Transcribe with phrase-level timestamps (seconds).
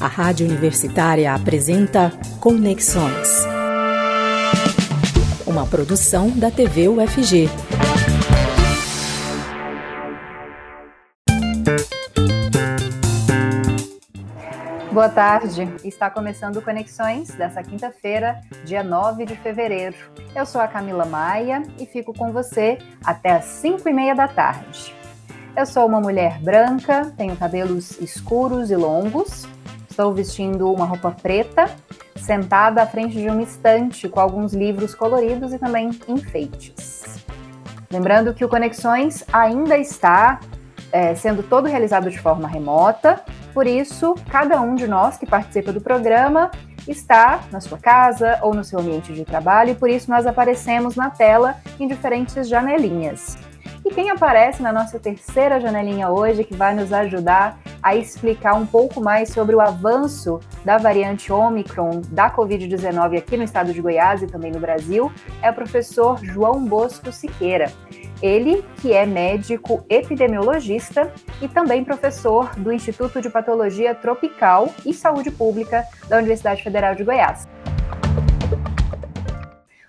[0.00, 3.44] A Rádio Universitária apresenta Conexões.
[5.46, 7.50] Uma produção da TV UFG.
[14.90, 15.68] Boa tarde.
[15.84, 19.96] Está começando Conexões dessa quinta-feira, dia 9 de fevereiro.
[20.34, 24.26] Eu sou a Camila Maia e fico com você até às 5 e meia da
[24.26, 24.96] tarde.
[25.56, 29.46] Eu sou uma mulher branca, tenho cabelos escuros e longos,
[29.90, 31.68] estou vestindo uma roupa preta,
[32.16, 37.24] sentada à frente de uma estante com alguns livros coloridos e também enfeites.
[37.90, 40.40] Lembrando que o Conexões ainda está
[40.92, 45.72] é, sendo todo realizado de forma remota, por isso, cada um de nós que participa
[45.72, 46.50] do programa
[46.86, 50.94] está na sua casa ou no seu ambiente de trabalho, e por isso nós aparecemos
[50.94, 53.36] na tela em diferentes janelinhas.
[53.84, 58.66] E quem aparece na nossa terceira janelinha hoje, que vai nos ajudar a explicar um
[58.66, 64.22] pouco mais sobre o avanço da variante Omicron da Covid-19 aqui no estado de Goiás
[64.22, 67.72] e também no Brasil, é o professor João Bosco Siqueira.
[68.20, 75.30] Ele, que é médico epidemiologista e também professor do Instituto de Patologia Tropical e Saúde
[75.30, 77.46] Pública da Universidade Federal de Goiás.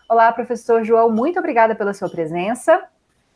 [0.07, 2.83] Olá, professor João, muito obrigada pela sua presença.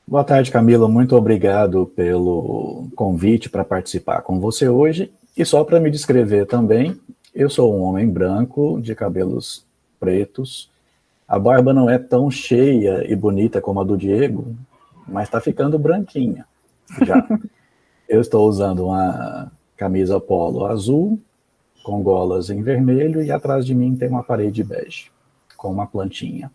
[0.06, 0.88] Boa tarde, Camila.
[0.88, 5.12] Muito obrigado pelo convite para participar com você hoje.
[5.36, 7.00] E só para me descrever também,
[7.34, 9.66] eu sou um homem branco, de cabelos
[10.00, 10.70] pretos.
[11.26, 14.56] A barba não é tão cheia e bonita como a do Diego,
[15.08, 16.46] mas está ficando branquinha
[17.06, 17.26] já.
[18.08, 21.18] Eu estou usando uma camisa polo azul,
[21.84, 25.10] com golas em vermelho, e atrás de mim tem uma parede bege,
[25.58, 26.52] com uma plantinha.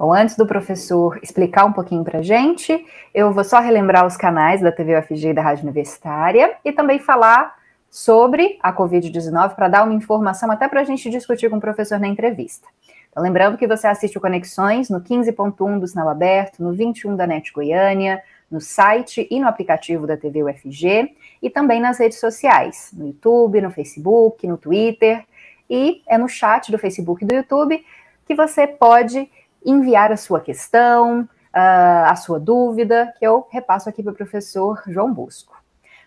[0.00, 4.16] Bom, antes do professor explicar um pouquinho para a gente, eu vou só relembrar os
[4.16, 7.54] canais da TV UFG e da Rádio Universitária e também falar
[7.90, 12.00] sobre a Covid-19 para dar uma informação até para a gente discutir com o professor
[12.00, 12.66] na entrevista.
[13.10, 17.26] Então, lembrando que você assiste o Conexões no 15.1 do Sinal Aberto, no 21 da
[17.26, 22.90] NET Goiânia, no site e no aplicativo da TV UFG e também nas redes sociais,
[22.94, 25.26] no YouTube, no Facebook, no Twitter
[25.68, 27.84] e é no chat do Facebook e do YouTube
[28.30, 29.28] que você pode
[29.64, 35.12] enviar a sua questão, a sua dúvida, que eu repasso aqui para o professor João
[35.12, 35.60] Busco.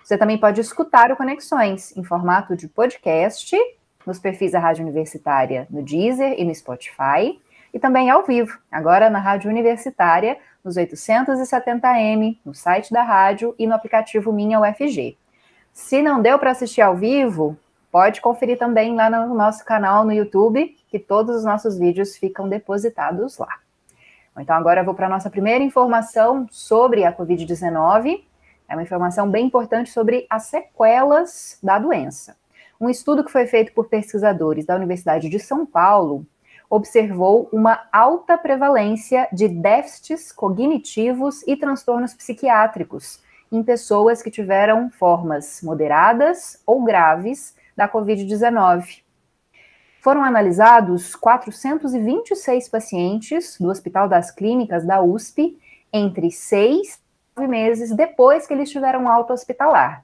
[0.03, 3.55] Você também pode escutar o Conexões em formato de podcast
[4.05, 7.39] nos perfis da Rádio Universitária no Deezer e no Spotify,
[7.73, 13.65] e também ao vivo, agora na Rádio Universitária, nos 870m, no site da rádio e
[13.65, 15.17] no aplicativo Minha UFG.
[15.71, 17.57] Se não deu para assistir ao vivo,
[17.93, 22.49] pode conferir também lá no nosso canal no YouTube, que todos os nossos vídeos ficam
[22.49, 23.59] depositados lá.
[24.39, 28.23] Então, agora eu vou para a nossa primeira informação sobre a Covid-19.
[28.67, 32.35] É uma informação bem importante sobre as sequelas da doença.
[32.81, 36.25] Um estudo que foi feito por pesquisadores da Universidade de São Paulo
[36.67, 43.21] observou uma alta prevalência de déficits cognitivos e transtornos psiquiátricos
[43.51, 49.03] em pessoas que tiveram formas moderadas ou graves da Covid-19.
[50.01, 55.57] Foram analisados 426 pacientes do Hospital das Clínicas da USP
[55.91, 57.01] entre seis
[57.37, 60.03] e nove meses depois que eles tiveram alta hospitalar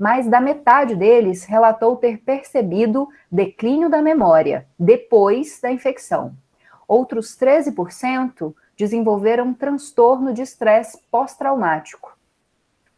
[0.00, 6.34] mais da metade deles relatou ter percebido declínio da memória depois da infecção.
[6.88, 12.16] Outros 13% desenvolveram transtorno de estresse pós-traumático.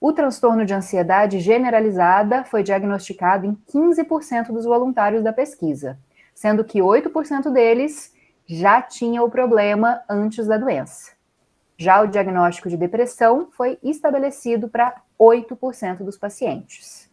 [0.03, 5.97] O transtorno de ansiedade generalizada foi diagnosticado em 15% dos voluntários da pesquisa,
[6.35, 8.13] sendo que 8% deles
[8.45, 11.13] já tinham o problema antes da doença.
[11.79, 17.09] Já o diagnóstico de depressão foi estabelecido para 8% dos pacientes.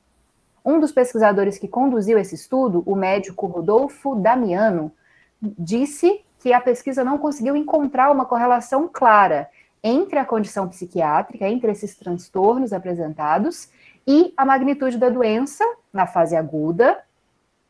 [0.66, 4.92] Um dos pesquisadores que conduziu esse estudo, o médico Rodolfo Damiano,
[5.40, 9.48] disse que a pesquisa não conseguiu encontrar uma correlação clara
[9.84, 13.70] entre a condição psiquiátrica, entre esses transtornos apresentados
[14.06, 15.64] e a magnitude da doença
[15.94, 17.00] na fase aguda,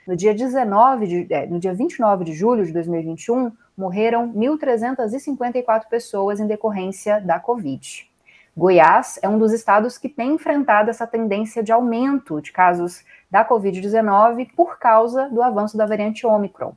[0.08, 6.40] No dia 19 de, é, no dia 29 de julho de 2021, morreram 1.354 pessoas
[6.40, 8.10] em decorrência da Covid.
[8.58, 13.48] Goiás é um dos estados que tem enfrentado essa tendência de aumento de casos da
[13.48, 16.74] Covid-19 por causa do avanço da variante Omicron.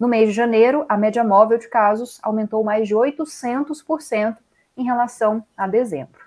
[0.00, 4.38] No mês de janeiro, a média móvel de casos aumentou mais de 800%
[4.76, 6.24] em relação a dezembro.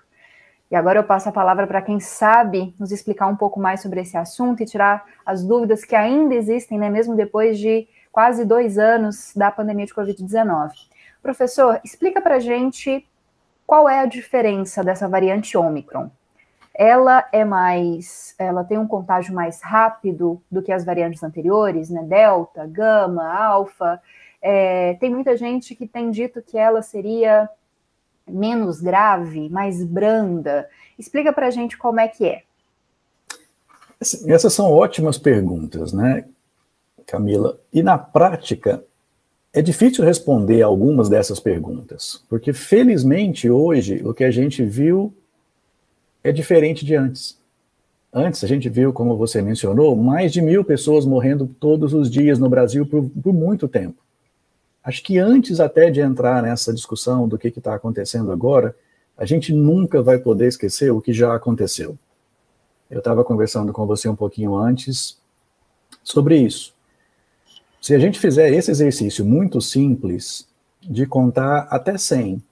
[0.70, 4.00] E agora eu passo a palavra para quem sabe nos explicar um pouco mais sobre
[4.00, 8.78] esse assunto e tirar as dúvidas que ainda existem, né, mesmo depois de quase dois
[8.78, 10.72] anos da pandemia de Covid-19.
[11.22, 13.06] Professor, explica para a gente
[13.66, 16.10] qual é a diferença dessa variante Omicron?
[16.74, 22.02] Ela é mais, ela tem um contágio mais rápido do que as variantes anteriores, né?
[22.02, 24.00] Delta, Gama, Alfa.
[24.40, 27.48] É, tem muita gente que tem dito que ela seria
[28.28, 30.68] menos grave, mais branda.
[30.98, 32.42] Explica para a gente como é que é.
[34.26, 36.24] Essas são ótimas perguntas, né,
[37.06, 37.58] Camila?
[37.72, 38.84] E na prática,
[39.52, 45.12] é difícil responder algumas dessas perguntas, porque felizmente hoje o que a gente viu
[46.22, 47.38] é diferente de antes.
[48.12, 52.38] Antes a gente viu, como você mencionou, mais de mil pessoas morrendo todos os dias
[52.38, 53.96] no Brasil por, por muito tempo.
[54.82, 58.74] Acho que antes até de entrar nessa discussão do que está acontecendo agora,
[59.16, 61.98] a gente nunca vai poder esquecer o que já aconteceu.
[62.90, 65.18] Eu estava conversando com você um pouquinho antes
[66.02, 66.72] sobre isso.
[67.80, 70.48] Se a gente fizer esse exercício muito simples
[70.80, 72.42] de contar até 100,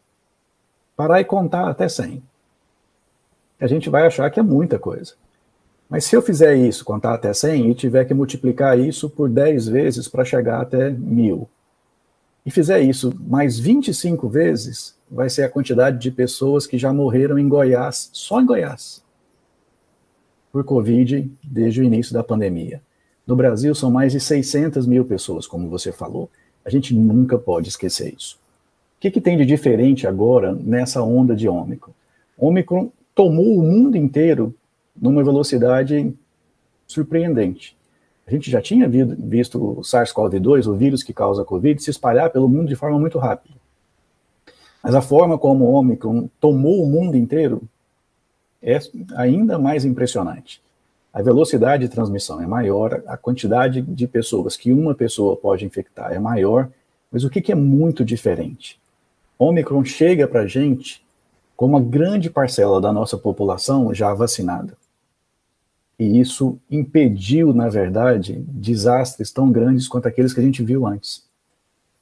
[0.97, 2.23] parar e contar até 100,
[3.61, 5.15] a gente vai achar que é muita coisa.
[5.89, 9.69] Mas se eu fizer isso, contar até 100, e tiver que multiplicar isso por 10
[9.69, 11.49] vezes para chegar até 1000,
[12.47, 17.37] e fizer isso mais 25 vezes, vai ser a quantidade de pessoas que já morreram
[17.37, 19.03] em Goiás, só em Goiás,
[20.53, 22.81] por Covid desde o início da pandemia.
[23.27, 26.31] No Brasil, são mais de 600 mil pessoas, como você falou.
[26.65, 28.39] A gente nunca pode esquecer isso.
[28.97, 31.93] O que, que tem de diferente agora nessa onda de Ômicron?
[32.39, 34.55] Ômicron tomou o mundo inteiro
[34.95, 36.15] numa velocidade
[36.87, 37.77] surpreendente.
[38.27, 42.31] A gente já tinha visto o SARS-CoV-2, o vírus que causa a Covid, se espalhar
[42.31, 43.55] pelo mundo de forma muito rápida.
[44.83, 47.63] Mas a forma como o Ômicron tomou o mundo inteiro
[48.63, 48.79] é
[49.15, 50.61] ainda mais impressionante
[51.17, 56.13] a velocidade de transmissão é maior, a quantidade de pessoas que uma pessoa pode infectar
[56.13, 56.69] é maior,
[57.11, 58.79] mas o que, que é muito diferente?
[59.39, 61.03] Omicron chega para a gente
[61.57, 64.77] com uma grande parcela da nossa população já vacinada.
[65.99, 71.25] E isso impediu, na verdade, desastres tão grandes quanto aqueles que a gente viu antes.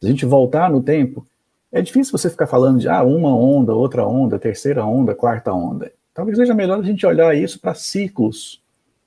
[0.00, 1.26] Se a gente voltar no tempo,
[1.70, 5.93] é difícil você ficar falando de ah, uma onda, outra onda, terceira onda, quarta onda.
[6.12, 8.62] Talvez seja melhor a gente olhar isso para ciclos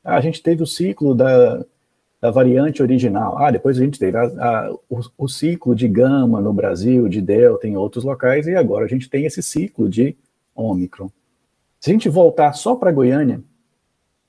[0.07, 1.65] a gente teve o ciclo da,
[2.21, 3.37] da variante original.
[3.37, 7.21] Ah, depois a gente teve a, a, o, o, ciclo de gama no Brasil, de
[7.21, 10.15] delta em outros locais, e agora a gente tem esse ciclo de
[10.55, 11.09] Ômicron.
[11.79, 13.41] Se a gente voltar só para Goiânia,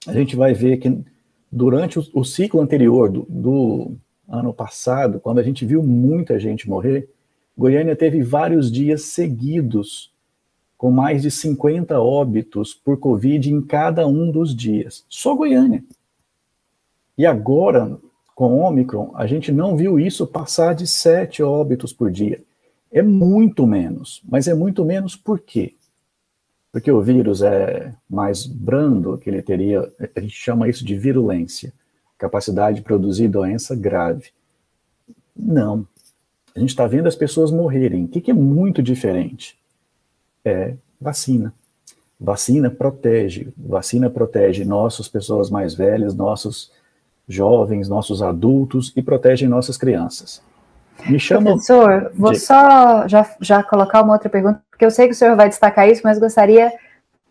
[0.07, 1.03] a gente vai ver que
[1.51, 3.97] durante o, o ciclo anterior do, do
[4.29, 7.09] ano passado, quando a gente viu muita gente morrer,
[7.57, 10.13] Goiânia teve vários dias seguidos
[10.77, 15.05] com mais de 50 óbitos por Covid em cada um dos dias.
[15.09, 15.83] Só Goiânia.
[17.17, 17.99] E agora,
[18.37, 22.41] com Omicron, a gente não viu isso passar de 7 óbitos por dia.
[22.93, 24.23] É muito menos.
[24.29, 25.75] Mas é muito menos por quê?
[26.81, 31.73] Porque o vírus é mais brando, que ele teria, a gente chama isso de virulência,
[32.17, 34.31] capacidade de produzir doença grave.
[35.37, 35.87] Não.
[36.55, 38.05] A gente está vendo as pessoas morrerem.
[38.05, 39.59] O que, que é muito diferente?
[40.49, 41.53] é vacina.
[42.19, 46.73] Vacina protege, vacina protege nossas pessoas mais velhas, nossos
[47.29, 50.43] jovens, nossos adultos e protege nossas crianças.
[51.07, 51.51] Me chama.
[51.51, 52.41] Professor, vou de...
[52.41, 55.89] só já, já colocar uma outra pergunta, porque eu sei que o senhor vai destacar
[55.89, 56.73] isso, mas gostaria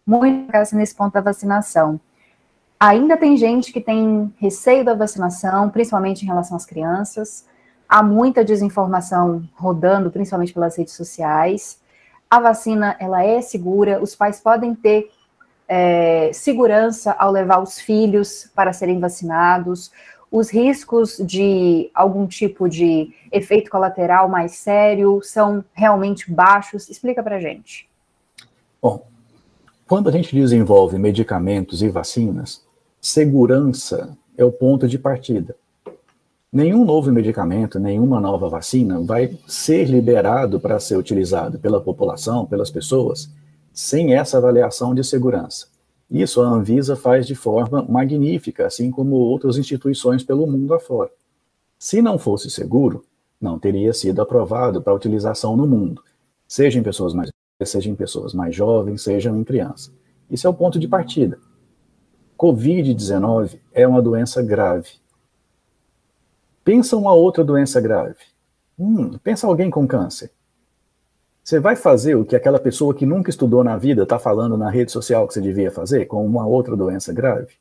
[0.06, 2.00] muito de ficar nesse ponto da vacinação.
[2.80, 7.46] Ainda tem gente que tem receio da vacinação, principalmente em relação às crianças.
[7.90, 11.80] Há muita desinformação rodando, principalmente pelas redes sociais
[12.30, 15.10] a vacina ela é segura, os pais podem ter
[15.68, 19.92] é, segurança ao levar os filhos para serem vacinados,
[20.32, 26.90] os riscos de algum tipo de efeito colateral mais sério são realmente baixos?
[26.90, 27.88] Explica para gente.
[28.82, 29.06] Bom,
[29.88, 32.66] quando a gente desenvolve medicamentos e vacinas,
[33.00, 35.56] segurança é o ponto de partida.
[36.52, 42.70] Nenhum novo medicamento, nenhuma nova vacina vai ser liberado para ser utilizado pela população, pelas
[42.70, 43.30] pessoas,
[43.74, 45.68] sem essa avaliação de segurança.
[46.10, 51.12] Isso a Anvisa faz de forma magnífica, assim como outras instituições pelo mundo afora.
[51.78, 53.04] Se não fosse seguro,
[53.40, 56.02] não teria sido aprovado para utilização no mundo,
[56.48, 57.30] seja em pessoas mais
[57.64, 59.92] seja em pessoas mais jovens, seja em crianças.
[60.30, 61.40] Isso é o ponto de partida.
[62.38, 64.92] Covid-19 é uma doença grave.
[66.64, 68.20] Pensa uma outra doença grave.
[68.78, 70.32] Hum, pensa alguém com câncer.
[71.48, 74.70] Você vai fazer o que aquela pessoa que nunca estudou na vida está falando na
[74.70, 77.54] rede social que você devia fazer com uma outra doença grave?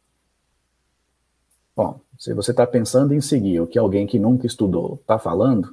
[1.77, 5.73] Bom, se você está pensando em seguir o que alguém que nunca estudou está falando,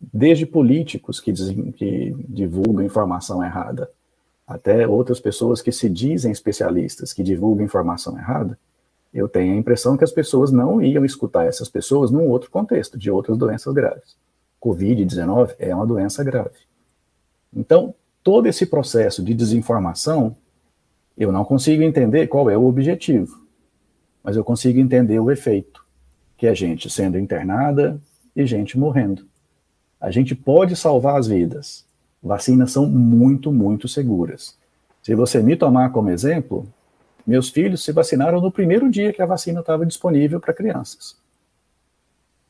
[0.00, 3.90] desde políticos que, dizem, que divulgam informação errada,
[4.46, 8.56] até outras pessoas que se dizem especialistas que divulgam informação errada,
[9.12, 12.96] eu tenho a impressão que as pessoas não iam escutar essas pessoas num outro contexto,
[12.96, 14.14] de outras doenças graves.
[14.62, 16.70] Covid-19 é uma doença grave.
[17.54, 20.36] Então, todo esse processo de desinformação,
[21.16, 23.44] eu não consigo entender qual é o objetivo,
[24.22, 25.84] mas eu consigo entender o efeito,
[26.36, 28.00] que é gente sendo internada
[28.34, 29.26] e gente morrendo.
[30.00, 31.84] A gente pode salvar as vidas.
[32.22, 34.56] Vacinas são muito, muito seguras.
[35.02, 36.66] Se você me tomar como exemplo,
[37.26, 41.16] meus filhos se vacinaram no primeiro dia que a vacina estava disponível para crianças.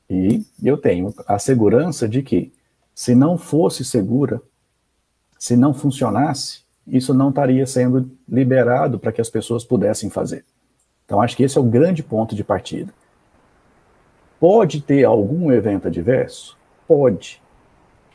[0.08, 2.52] E eu tenho a segurança de que,
[2.94, 4.42] se não fosse segura,
[5.42, 10.44] se não funcionasse, isso não estaria sendo liberado para que as pessoas pudessem fazer.
[11.04, 12.94] Então, acho que esse é o grande ponto de partida.
[14.38, 16.56] Pode ter algum evento adverso?
[16.86, 17.42] Pode.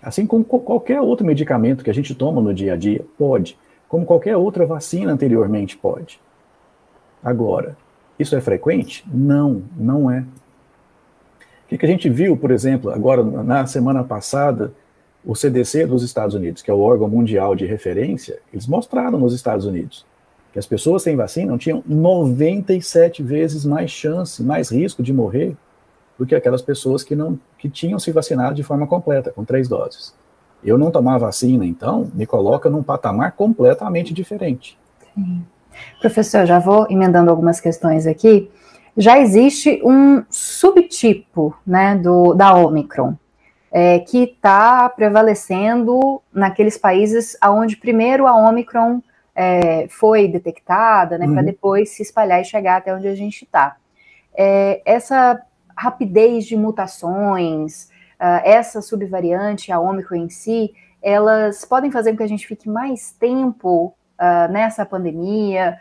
[0.01, 3.60] Assim como qualquer outro medicamento que a gente toma no dia a dia, pode.
[3.89, 6.22] Como qualquer outra vacina anteriormente, pode.
[7.22, 7.75] Agora,
[8.17, 9.03] isso é frequente?
[9.05, 10.24] Não, não é.
[11.65, 14.72] O que, a gente viu, por exemplo, agora na semana passada,
[15.27, 19.34] o CDC dos Estados Unidos, que é o órgão mundial de referência, eles mostraram nos
[19.34, 20.05] Estados Unidos
[20.53, 25.55] que as pessoas sem vacina tinham 97 vezes mais chance, mais risco de morrer
[26.17, 29.67] do que aquelas pessoas que não que tinham se vacinado de forma completa, com três
[29.67, 30.15] doses.
[30.63, 34.79] Eu não tomar vacina, então, me coloca num patamar completamente diferente.
[35.13, 35.46] Sim.
[36.00, 38.50] Professor, já vou emendando algumas questões aqui.
[38.96, 43.15] Já existe um subtipo né, do, da Omicron
[43.72, 49.02] é, que está prevalecendo naqueles países onde primeiro a Omicron
[49.36, 51.34] é, foi detectada, né, uhum.
[51.34, 53.76] para depois se espalhar e chegar até onde a gente está.
[54.36, 55.42] É, essa
[55.78, 62.24] rapidez de mutações, uh, essa subvariante, a Omicron em si, elas podem fazer com que
[62.24, 65.78] a gente fique mais tempo uh, nessa pandemia.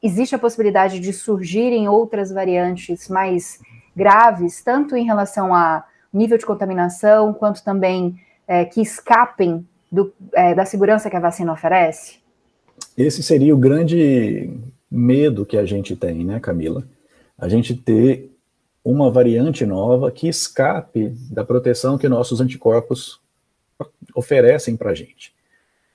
[0.00, 3.60] Existe a possibilidade de surgirem outras variantes mais
[3.94, 10.54] graves, tanto em relação a nível de contaminação, quanto também é, que escapem do, é,
[10.54, 12.18] da segurança que a vacina oferece?
[12.96, 14.50] Esse seria o grande
[14.90, 16.84] medo que a gente tem, né, Camila?
[17.38, 18.30] A gente ter
[18.84, 23.20] uma variante nova que escape da proteção que nossos anticorpos
[24.14, 25.34] oferecem para a gente.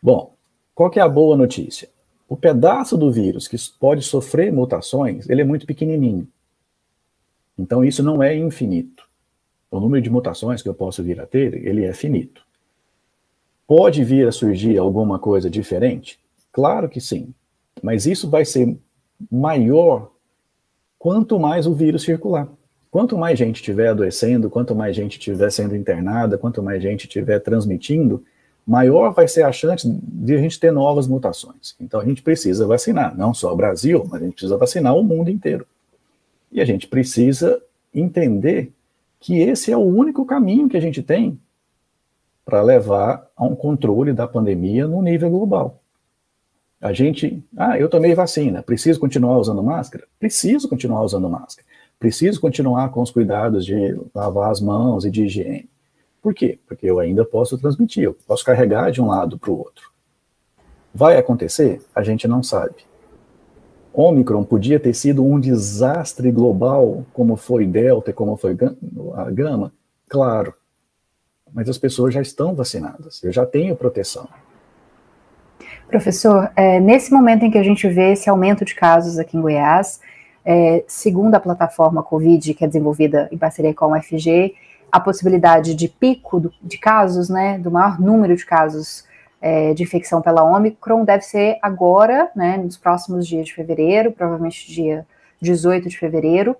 [0.01, 0.33] Bom,
[0.73, 1.89] qual que é a boa notícia?
[2.27, 6.27] O pedaço do vírus que pode sofrer mutações, ele é muito pequenininho.
[7.57, 8.94] Então isso não é infinito
[9.71, 12.43] o número de mutações que eu posso vir a ter, ele é finito.
[13.67, 16.19] Pode vir a surgir alguma coisa diferente?
[16.51, 17.33] Claro que sim,
[17.81, 18.77] mas isso vai ser
[19.31, 20.11] maior
[20.99, 22.47] quanto mais o vírus circular.
[22.91, 27.39] Quanto mais gente estiver adoecendo, quanto mais gente estiver sendo internada, quanto mais gente estiver
[27.39, 28.23] transmitindo,
[28.65, 31.75] maior vai ser a chance de a gente ter novas mutações.
[31.79, 35.03] Então a gente precisa vacinar, não só o Brasil, mas a gente precisa vacinar o
[35.03, 35.67] mundo inteiro.
[36.51, 37.61] E a gente precisa
[37.93, 38.71] entender
[39.19, 41.39] que esse é o único caminho que a gente tem
[42.43, 45.81] para levar a um controle da pandemia no nível global.
[46.79, 50.05] A gente, ah, eu tomei vacina, preciso continuar usando máscara?
[50.19, 51.65] Preciso continuar usando máscara.
[51.97, 55.69] Preciso continuar com os cuidados de lavar as mãos e de higiene.
[56.21, 56.59] Por quê?
[56.67, 59.89] Porque eu ainda posso transmitir, eu posso carregar de um lado para o outro.
[60.93, 61.81] Vai acontecer?
[61.95, 62.75] A gente não sabe.
[63.95, 68.57] Omicron podia ter sido um desastre global, como foi Delta, como foi
[69.15, 69.71] a Gama?
[70.09, 70.53] Claro.
[71.53, 74.27] Mas as pessoas já estão vacinadas, eu já tenho proteção.
[75.87, 79.41] Professor, é, nesse momento em que a gente vê esse aumento de casos aqui em
[79.41, 80.01] Goiás,
[80.43, 84.53] é, segundo a plataforma Covid, que é desenvolvida em parceria com a UFG,
[84.91, 89.05] a possibilidade de pico do, de casos, né, do maior número de casos
[89.45, 94.67] é, de infecção pela Omicron deve ser agora, né, nos próximos dias de fevereiro, provavelmente
[94.73, 95.05] dia
[95.39, 96.57] 18 de fevereiro.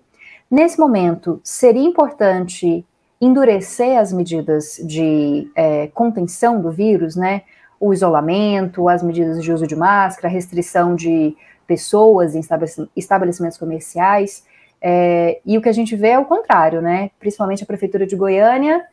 [0.52, 2.86] Nesse momento, seria importante
[3.20, 7.42] endurecer as medidas de é, contenção do vírus, né?
[7.80, 12.42] O isolamento, as medidas de uso de máscara, restrição de pessoas em
[12.96, 14.46] estabelecimentos comerciais.
[14.80, 17.10] É, e o que a gente vê é o contrário, né?
[17.20, 18.86] Principalmente a Prefeitura de Goiânia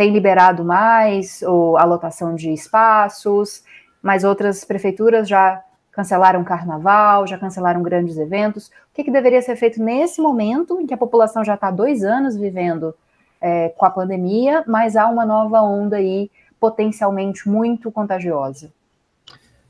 [0.00, 3.62] tem liberado mais ou a lotação de espaços,
[4.02, 8.68] mas outras prefeituras já cancelaram carnaval, já cancelaram grandes eventos.
[8.68, 12.02] O que, que deveria ser feito nesse momento em que a população já está dois
[12.02, 12.94] anos vivendo
[13.42, 18.72] é, com a pandemia, mas há uma nova onda aí potencialmente muito contagiosa?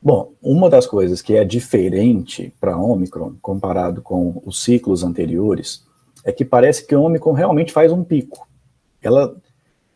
[0.01, 5.85] Bom, uma das coisas que é diferente para Omicron, comparado com os ciclos anteriores,
[6.25, 8.47] é que parece que Omicron realmente faz um pico.
[9.03, 9.35] Ela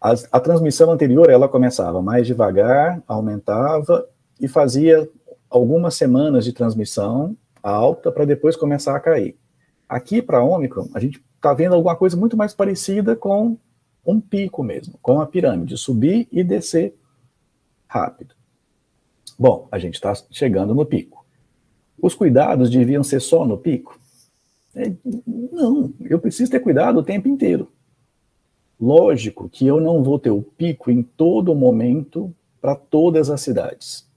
[0.04, 4.06] a, a transmissão anterior, ela começava mais devagar, aumentava
[4.38, 5.08] e fazia
[5.48, 9.34] algumas semanas de transmissão alta para depois começar a cair.
[9.88, 13.56] Aqui para a Omicron, a gente está vendo alguma coisa muito mais parecida com
[14.04, 16.94] um pico mesmo, com a pirâmide, subir e descer
[17.88, 18.34] rápido.
[19.38, 21.24] Bom, a gente está chegando no pico.
[21.98, 23.98] Os cuidados deviam ser só no pico?
[24.74, 24.92] É,
[25.50, 27.72] não, eu preciso ter cuidado o tempo inteiro.
[28.80, 34.08] Lógico que eu não vou ter o pico em todo momento para todas as cidades.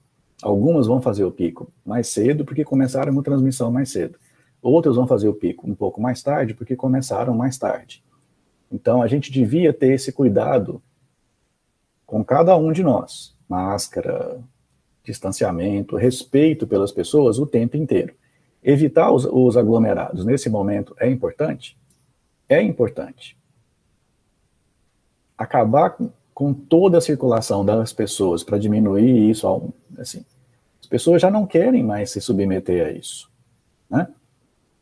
[0.42, 4.18] Algumas vão fazer o pico mais cedo porque começaram uma transmissão mais cedo.
[4.62, 8.04] Outras vão fazer o pico um pouco mais tarde porque começaram mais tarde.
[8.72, 10.82] Então a gente devia ter esse cuidado
[12.06, 13.36] com cada um de nós.
[13.48, 14.40] Máscara,
[15.04, 18.14] distanciamento, respeito pelas pessoas o tempo inteiro.
[18.64, 21.78] Evitar os, os aglomerados nesse momento é importante?
[22.50, 23.38] É importante
[25.38, 30.26] acabar com, com toda a circulação das pessoas para diminuir isso, assim,
[30.82, 33.30] as pessoas já não querem mais se submeter a isso,
[33.89, 34.08] né?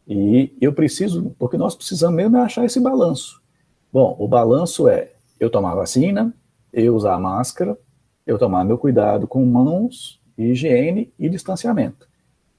[0.07, 3.41] E eu preciso, porque nós precisamos mesmo achar esse balanço.
[3.91, 6.31] Bom, o balanço é eu tomar vacina,
[6.71, 7.77] eu usar máscara,
[8.25, 12.07] eu tomar meu cuidado com mãos, higiene e distanciamento.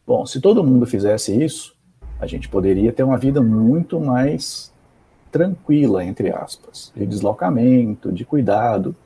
[0.07, 1.77] Bom, se todo mundo fizesse isso,
[2.19, 4.73] a gente poderia ter uma vida muito mais
[5.37, 8.97] tranquila, entre aspas, de deslocamento, de cuidado.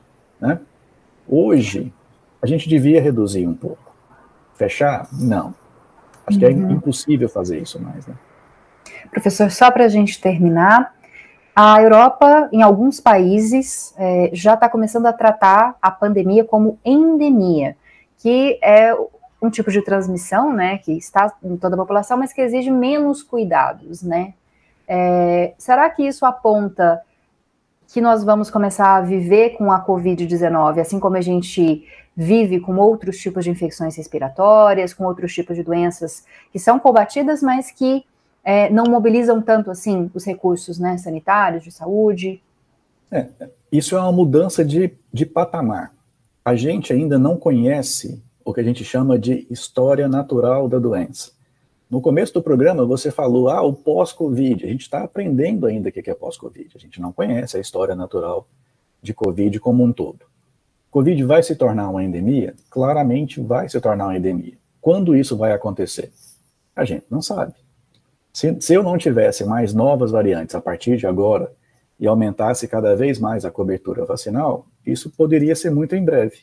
[0.40, 0.61] Né?
[1.29, 1.93] Hoje,
[2.40, 3.93] a gente devia reduzir um pouco.
[4.55, 5.09] Fechar?
[5.12, 5.53] Não.
[6.25, 6.38] Acho uhum.
[6.38, 6.71] que é uhum.
[6.71, 8.07] impossível fazer isso mais.
[8.07, 8.14] Né?
[9.11, 10.95] Professor, só para a gente terminar,
[11.55, 17.77] a Europa, em alguns países, é, já está começando a tratar a pandemia como endemia,
[18.19, 18.95] que é
[19.43, 23.23] um tipo de transmissão, né, que está em toda a população, mas que exige menos
[23.23, 24.35] cuidados, né?
[24.92, 27.00] É, será que isso aponta
[27.92, 32.76] que nós vamos começar a viver com a Covid-19, assim como a gente vive com
[32.76, 38.05] outros tipos de infecções respiratórias, com outros tipos de doenças que são combatidas, mas que
[38.42, 42.42] é, não mobilizam tanto assim os recursos né, sanitários, de saúde?
[43.12, 43.29] É,
[43.70, 45.94] isso é uma mudança de, de patamar.
[46.44, 51.31] A gente ainda não conhece o que a gente chama de história natural da doença.
[51.90, 54.64] No começo do programa, você falou, ah, o pós-Covid.
[54.64, 56.70] A gente está aprendendo ainda o que é pós-Covid.
[56.76, 58.46] A gente não conhece a história natural
[59.03, 60.20] de Covid como um todo.
[60.88, 62.55] Covid vai se tornar uma endemia?
[62.70, 64.55] Claramente vai se tornar uma endemia.
[64.81, 66.12] Quando isso vai acontecer?
[66.76, 67.55] A gente não sabe.
[68.33, 71.53] Se, se eu não tivesse mais novas variantes a partir de agora
[71.98, 76.38] e aumentasse cada vez mais a cobertura vacinal, isso poderia ser muito em breve.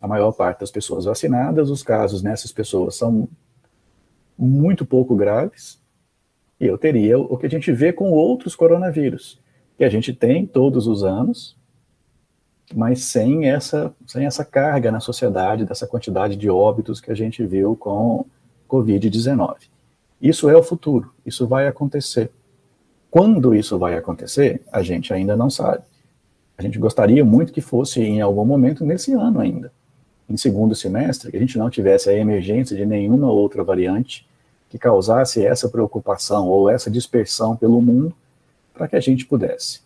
[0.00, 3.28] A maior parte das pessoas vacinadas, os casos nessas pessoas são
[4.44, 5.80] muito pouco graves,
[6.58, 9.40] e eu teria o que a gente vê com outros coronavírus,
[9.78, 11.56] que a gente tem todos os anos,
[12.74, 17.44] mas sem essa, sem essa carga na sociedade, dessa quantidade de óbitos que a gente
[17.44, 18.24] viu com
[18.68, 19.68] Covid-19.
[20.20, 22.30] Isso é o futuro, isso vai acontecer.
[23.10, 25.84] Quando isso vai acontecer, a gente ainda não sabe.
[26.58, 29.72] A gente gostaria muito que fosse em algum momento nesse ano ainda,
[30.28, 34.26] em segundo semestre, que a gente não tivesse a emergência de nenhuma outra variante
[34.72, 38.10] que causasse essa preocupação ou essa dispersão pelo mundo,
[38.72, 39.82] para que a gente pudesse,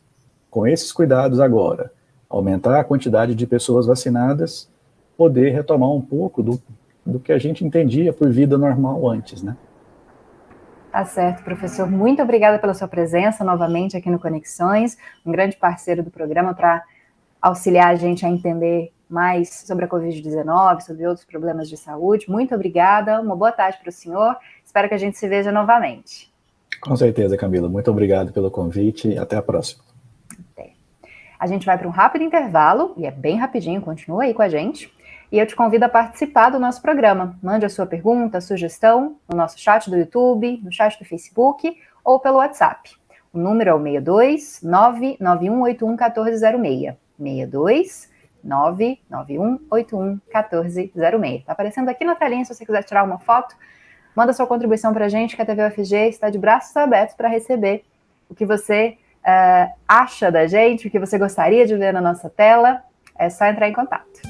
[0.49, 1.91] com esses cuidados agora,
[2.31, 4.71] aumentar a quantidade de pessoas vacinadas,
[5.17, 6.63] poder retomar um pouco do,
[7.05, 9.57] do que a gente entendia por vida normal antes, né?
[10.93, 11.91] Tá certo, professor.
[11.91, 14.97] Muito obrigada pela sua presença novamente aqui no Conexões,
[15.27, 16.85] um grande parceiro do programa para
[17.43, 22.29] auxiliar a gente a entender mais sobre a Covid-19, sobre outros problemas de saúde.
[22.29, 24.37] Muito obrigada, uma boa tarde para o senhor.
[24.65, 26.33] Espero que a gente se veja novamente.
[26.81, 27.69] Com certeza, Camila.
[27.69, 29.87] Muito obrigado pelo convite e até a próxima.
[31.39, 34.49] A gente vai para um rápido intervalo, e é bem rapidinho, continua aí com a
[34.49, 34.93] gente.
[35.31, 37.39] E eu te convido a participar do nosso programa.
[37.43, 42.21] Mande a sua pergunta, sugestão no nosso chat do YouTube, no chat do Facebook ou
[42.21, 42.97] pelo WhatsApp.
[43.33, 46.95] O número é o 62 99181 1406.
[47.19, 48.16] 62
[48.47, 51.41] 99181 1406.
[51.41, 53.55] Está aparecendo aqui na telinha se você quiser tirar uma foto.
[54.15, 57.29] Manda sua contribuição para a gente, que a TV UFG está de braços abertos para
[57.29, 57.85] receber
[58.31, 62.31] o que você uh, acha da gente, o que você gostaria de ver na nossa
[62.31, 62.83] tela.
[63.19, 64.21] É só entrar em contato.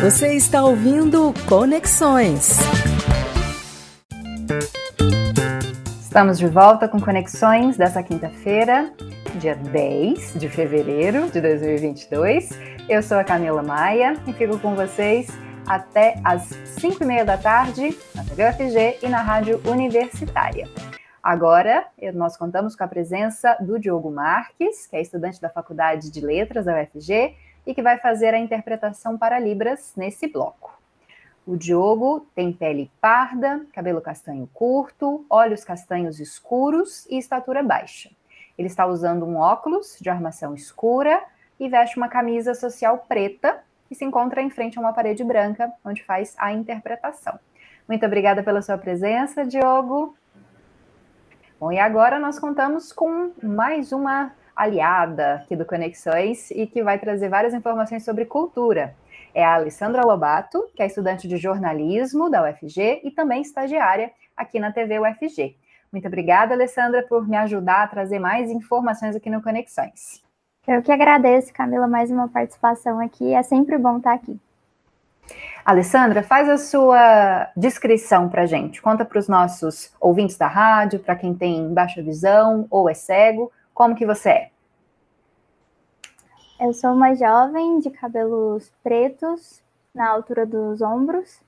[0.00, 2.56] Você está ouvindo Conexões.
[6.18, 8.92] Estamos de volta com Conexões dessa quinta-feira,
[9.36, 12.50] dia 10 de fevereiro de 2022.
[12.88, 15.28] Eu sou a Camila Maia e fico com vocês
[15.64, 16.42] até às
[16.80, 20.68] 5 e meia da tarde na TV UFG e na Rádio Universitária.
[21.22, 26.20] Agora, nós contamos com a presença do Diogo Marques, que é estudante da Faculdade de
[26.20, 30.77] Letras da UFG e que vai fazer a interpretação para Libras nesse bloco.
[31.48, 38.10] O Diogo tem pele parda, cabelo castanho curto, olhos castanhos escuros e estatura baixa.
[38.58, 41.24] Ele está usando um óculos de armação escura
[41.58, 45.72] e veste uma camisa social preta e se encontra em frente a uma parede branca,
[45.82, 47.38] onde faz a interpretação.
[47.88, 50.14] Muito obrigada pela sua presença, Diogo.
[51.58, 56.98] Bom, e agora nós contamos com mais uma aliada aqui do Conexões e que vai
[56.98, 58.94] trazer várias informações sobre cultura.
[59.34, 64.58] É a Alessandra Lobato, que é estudante de jornalismo da UFG e também estagiária aqui
[64.58, 65.56] na TV UFG.
[65.92, 70.22] Muito obrigada, Alessandra, por me ajudar a trazer mais informações aqui no Conexões.
[70.66, 73.32] Eu que agradeço, Camila, mais uma participação aqui.
[73.32, 74.38] É sempre bom estar aqui.
[75.64, 78.80] Alessandra, faz a sua descrição para gente.
[78.80, 83.52] Conta para os nossos ouvintes da rádio, para quem tem baixa visão ou é cego,
[83.74, 84.50] como que você é?
[86.60, 89.62] Eu sou uma jovem de cabelos pretos
[89.94, 91.40] na altura dos ombros.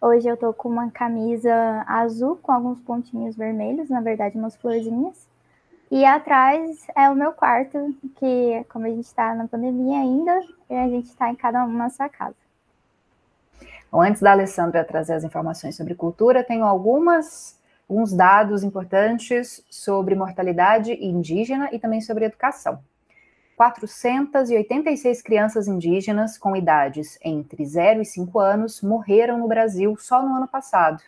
[0.00, 5.28] Hoje eu tô com uma camisa azul com alguns pontinhos vermelhos, na verdade umas florzinhas.
[5.88, 10.32] E atrás é o meu quarto, que como a gente está na pandemia ainda,
[10.68, 12.34] a gente está em cada um na sua casa.
[13.92, 17.56] Bom, antes da Alessandra trazer as informações sobre cultura, tenho algumas
[17.88, 22.80] alguns dados importantes sobre mortalidade indígena e também sobre educação.
[23.56, 30.36] 486 crianças indígenas com idades entre 0 e 5 anos morreram no Brasil só no
[30.36, 31.02] ano passado,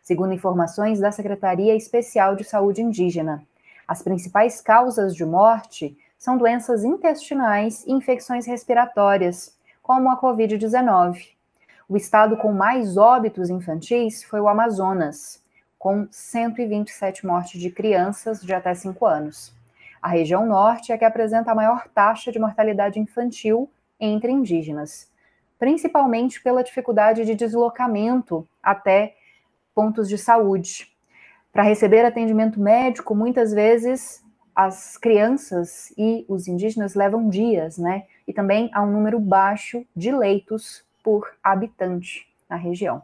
[0.00, 3.42] segundo informações da Secretaria Especial de Saúde Indígena.
[3.86, 11.30] As principais causas de morte são doenças intestinais e infecções respiratórias, como a Covid-19.
[11.88, 15.42] O estado com mais óbitos infantis foi o Amazonas,
[15.76, 19.57] com 127 mortes de crianças de até 5 anos.
[20.00, 25.10] A região norte é que apresenta a maior taxa de mortalidade infantil entre indígenas,
[25.58, 29.16] principalmente pela dificuldade de deslocamento até
[29.74, 30.92] pontos de saúde.
[31.52, 38.06] Para receber atendimento médico, muitas vezes as crianças e os indígenas levam dias, né?
[38.26, 43.02] E também há um número baixo de leitos por habitante na região.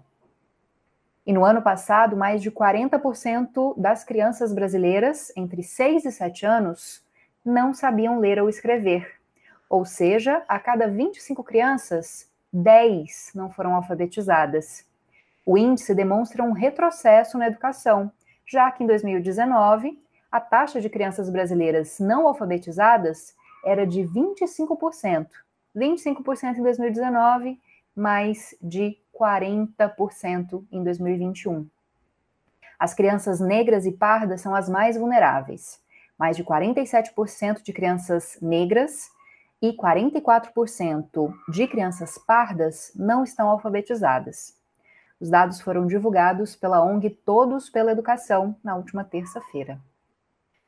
[1.26, 7.02] E no ano passado, mais de 40% das crianças brasileiras entre 6 e 7 anos
[7.44, 9.10] não sabiam ler ou escrever.
[9.68, 14.86] Ou seja, a cada 25 crianças, 10 não foram alfabetizadas.
[15.46, 18.12] O índice demonstra um retrocesso na educação,
[18.46, 19.98] já que em 2019,
[20.30, 23.34] a taxa de crianças brasileiras não alfabetizadas
[23.64, 25.26] era de 25%.
[25.74, 27.58] 25% em 2019,
[27.94, 31.68] mais de 40% em 2021.
[32.78, 35.80] As crianças negras e pardas são as mais vulneráveis.
[36.18, 39.08] Mais de 47% de crianças negras
[39.62, 44.56] e 44% de crianças pardas não estão alfabetizadas.
[45.20, 49.80] Os dados foram divulgados pela ONG Todos pela Educação na última terça-feira.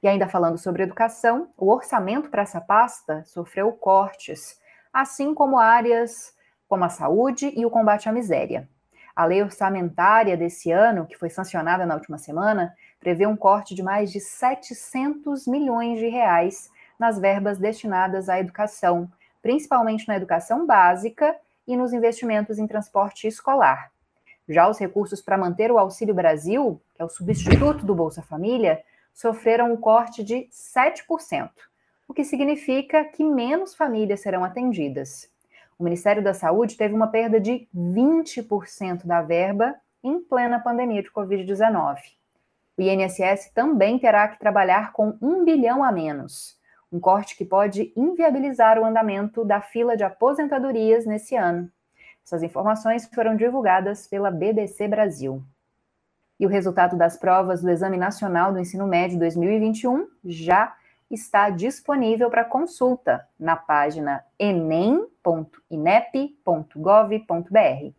[0.02, 4.60] E ainda falando sobre educação, o orçamento para essa pasta sofreu cortes,
[4.92, 6.35] assim como áreas
[6.68, 8.68] como a saúde e o combate à miséria.
[9.14, 13.82] A lei orçamentária desse ano, que foi sancionada na última semana, prevê um corte de
[13.82, 21.34] mais de 700 milhões de reais nas verbas destinadas à educação, principalmente na educação básica
[21.66, 23.90] e nos investimentos em transporte escolar.
[24.48, 28.82] Já os recursos para manter o Auxílio Brasil, que é o substituto do Bolsa Família,
[29.14, 31.50] sofreram um corte de 7%,
[32.06, 35.28] o que significa que menos famílias serão atendidas.
[35.78, 41.10] O Ministério da Saúde teve uma perda de 20% da verba em plena pandemia de
[41.10, 41.98] Covid-19.
[42.78, 46.58] O INSS também terá que trabalhar com um bilhão a menos,
[46.90, 51.70] um corte que pode inviabilizar o andamento da fila de aposentadorias nesse ano.
[52.24, 55.42] Essas informações foram divulgadas pela BBC Brasil.
[56.40, 60.74] E o resultado das provas do Exame Nacional do Ensino Médio 2021 já
[61.10, 64.24] está disponível para consulta na página
[65.26, 67.92] enem.inep.gov.br.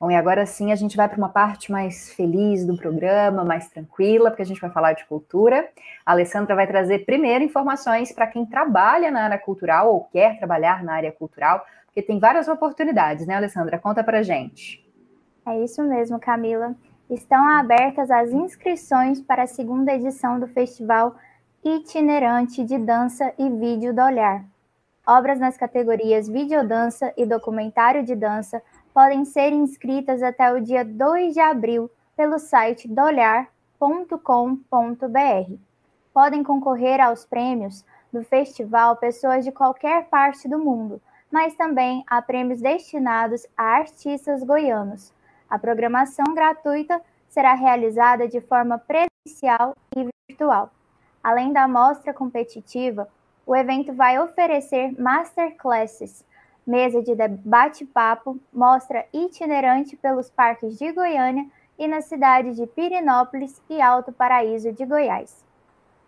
[0.00, 3.68] Bom, e agora sim a gente vai para uma parte mais feliz do programa, mais
[3.68, 5.68] tranquila, porque a gente vai falar de cultura.
[6.06, 10.84] A Alessandra vai trazer primeiro informações para quem trabalha na área cultural ou quer trabalhar
[10.84, 13.78] na área cultural, porque tem várias oportunidades, né, Alessandra?
[13.78, 14.86] Conta para gente.
[15.46, 16.74] É isso mesmo, Camila
[17.10, 21.16] estão abertas as inscrições para a segunda edição do Festival
[21.64, 24.44] Itinerante de Dança e Vídeo do Olhar.
[25.06, 31.34] Obras nas categorias Videodança e Documentário de Dança podem ser inscritas até o dia 2
[31.34, 33.48] de abril pelo site dolhar.com.br.
[36.12, 42.20] Podem concorrer aos prêmios do festival pessoas de qualquer parte do mundo, mas também há
[42.20, 45.12] prêmios destinados a artistas goianos
[45.48, 50.70] a programação gratuita será realizada de forma presencial e virtual.
[51.22, 53.08] Além da mostra competitiva,
[53.46, 56.24] o evento vai oferecer masterclasses,
[56.68, 61.46] mesa de bate-papo, mostra itinerante pelos parques de Goiânia
[61.78, 65.44] e na cidade de Pirinópolis e Alto Paraíso de Goiás.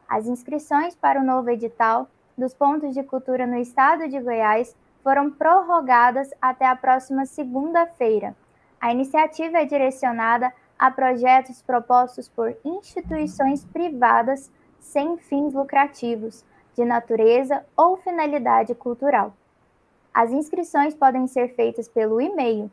[0.08, 5.30] As inscrições para o novo edital dos pontos de cultura no estado de Goiás foram
[5.30, 8.36] prorrogadas até a próxima segunda-feira,
[8.80, 16.42] a iniciativa é direcionada a projetos propostos por instituições privadas sem fins lucrativos,
[16.74, 19.34] de natureza ou finalidade cultural.
[20.12, 22.70] As inscrições podem ser feitas pelo e-mail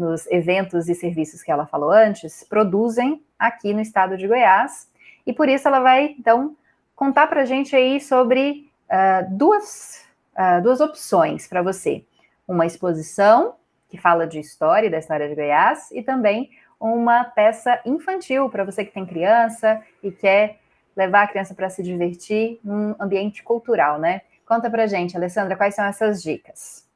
[0.00, 4.90] nos eventos e serviços que ela falou antes, produzem aqui no estado de Goiás.
[5.26, 6.56] E por isso ela vai, então,
[6.96, 12.04] contar para a gente aí sobre uh, duas, uh, duas opções para você.
[12.48, 13.54] Uma exposição
[13.88, 18.84] que fala de história, da história de Goiás, e também uma peça infantil para você
[18.84, 20.58] que tem criança e quer
[20.96, 24.22] levar a criança para se divertir num ambiente cultural, né?
[24.46, 26.89] Conta para gente, Alessandra, quais são essas dicas?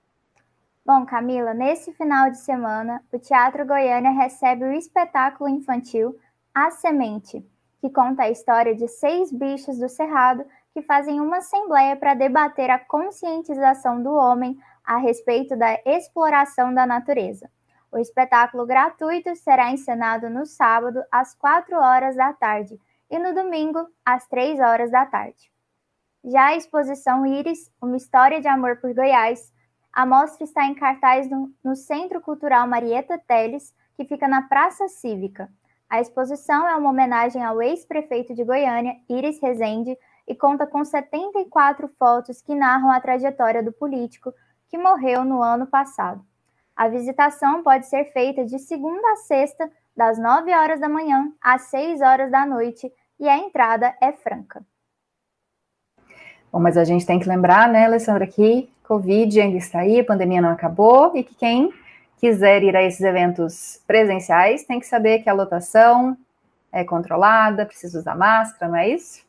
[0.87, 6.14] Bom, Camila, nesse final de semana, o Teatro Goiânia recebe o espetáculo infantil
[6.55, 7.42] A Semente,
[7.81, 10.44] que conta a história de seis bichos do Cerrado
[10.75, 16.85] que fazem uma assembleia para debater a conscientização do homem a respeito da exploração da
[16.85, 17.51] natureza.
[17.90, 22.79] O espetáculo gratuito será encenado no sábado, às 4 horas da tarde,
[23.11, 25.51] e no domingo, às 3 horas da tarde.
[26.23, 29.54] Já a exposição Íris, Uma História de Amor por Goiás,
[29.94, 34.88] a mostra está em cartaz no, no Centro Cultural Marieta Teles, que fica na Praça
[34.88, 35.48] Cívica.
[35.88, 41.88] A exposição é uma homenagem ao ex-prefeito de Goiânia, Íris Rezende, e conta com 74
[41.96, 44.33] fotos que narram a trajetória do político
[44.68, 46.24] que morreu no ano passado.
[46.74, 51.62] A visitação pode ser feita de segunda a sexta, das 9 horas da manhã às
[51.70, 54.66] 6 horas da noite, e a entrada é franca.
[56.55, 60.05] Bom, mas a gente tem que lembrar, né, Alessandra, que Covid ainda está aí, a
[60.05, 61.75] pandemia não acabou, e que quem
[62.17, 66.17] quiser ir a esses eventos presenciais tem que saber que a lotação
[66.71, 69.25] é controlada, precisa usar máscara, não é isso?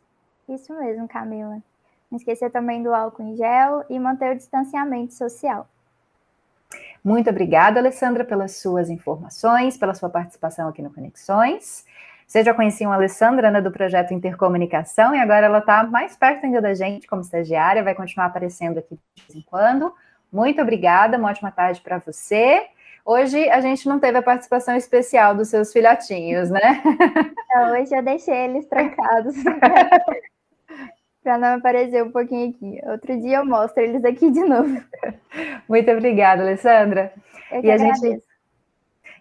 [0.48, 1.58] Isso mesmo, Camila.
[2.12, 5.68] Não esquecer também do álcool em gel e manter o distanciamento social.
[7.04, 11.86] Muito obrigada, Alessandra, pelas suas informações, pela sua participação aqui no Conexões.
[12.28, 16.46] Você já conhecia a Alessandra, né, do projeto Intercomunicação, e agora ela está mais perto
[16.46, 19.94] ainda da gente como estagiária, vai continuar aparecendo aqui de vez em quando.
[20.32, 22.66] Muito obrigada, uma ótima tarde para você.
[23.06, 26.82] Hoje a gente não teve a participação especial dos seus filhotinhos, né?
[27.72, 29.36] hoje eu deixei eles trancados.
[31.26, 32.80] para não aparecer um pouquinho aqui.
[32.84, 34.80] Outro dia eu mostro eles aqui de novo.
[35.68, 37.12] Muito obrigada, Alessandra.
[37.52, 38.22] Eu e a gente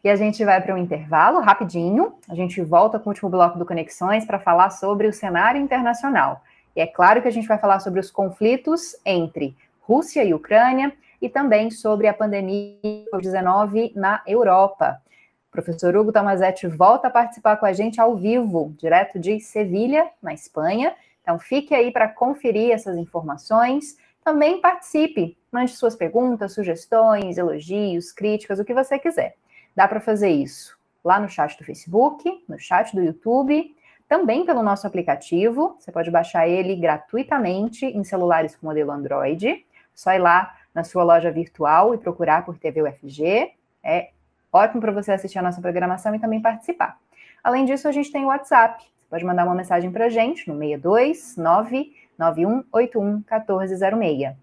[0.04, 2.14] e a gente vai para um intervalo rapidinho.
[2.28, 6.42] A gente volta com o último bloco do Conexões para falar sobre o cenário internacional.
[6.76, 10.92] E é claro que a gente vai falar sobre os conflitos entre Rússia e Ucrânia
[11.22, 12.76] e também sobre a pandemia
[13.12, 15.00] Covid-19 na Europa.
[15.48, 20.10] O professor Hugo Tomazetti volta a participar com a gente ao vivo, direto de Sevilha,
[20.22, 23.96] na Espanha, então, fique aí para conferir essas informações.
[24.22, 29.34] Também participe, mande suas perguntas, sugestões, elogios, críticas, o que você quiser.
[29.74, 33.74] Dá para fazer isso lá no chat do Facebook, no chat do YouTube,
[34.08, 35.76] também pelo nosso aplicativo.
[35.78, 39.64] Você pode baixar ele gratuitamente em celulares com modelo Android.
[39.94, 43.52] Só ir lá na sua loja virtual e procurar por TV UFG.
[43.82, 44.10] É
[44.52, 46.98] ótimo para você assistir a nossa programação e também participar.
[47.42, 48.84] Além disso, a gente tem o WhatsApp,
[49.14, 54.34] Pode mandar uma mensagem para a gente no 62 99181 1406.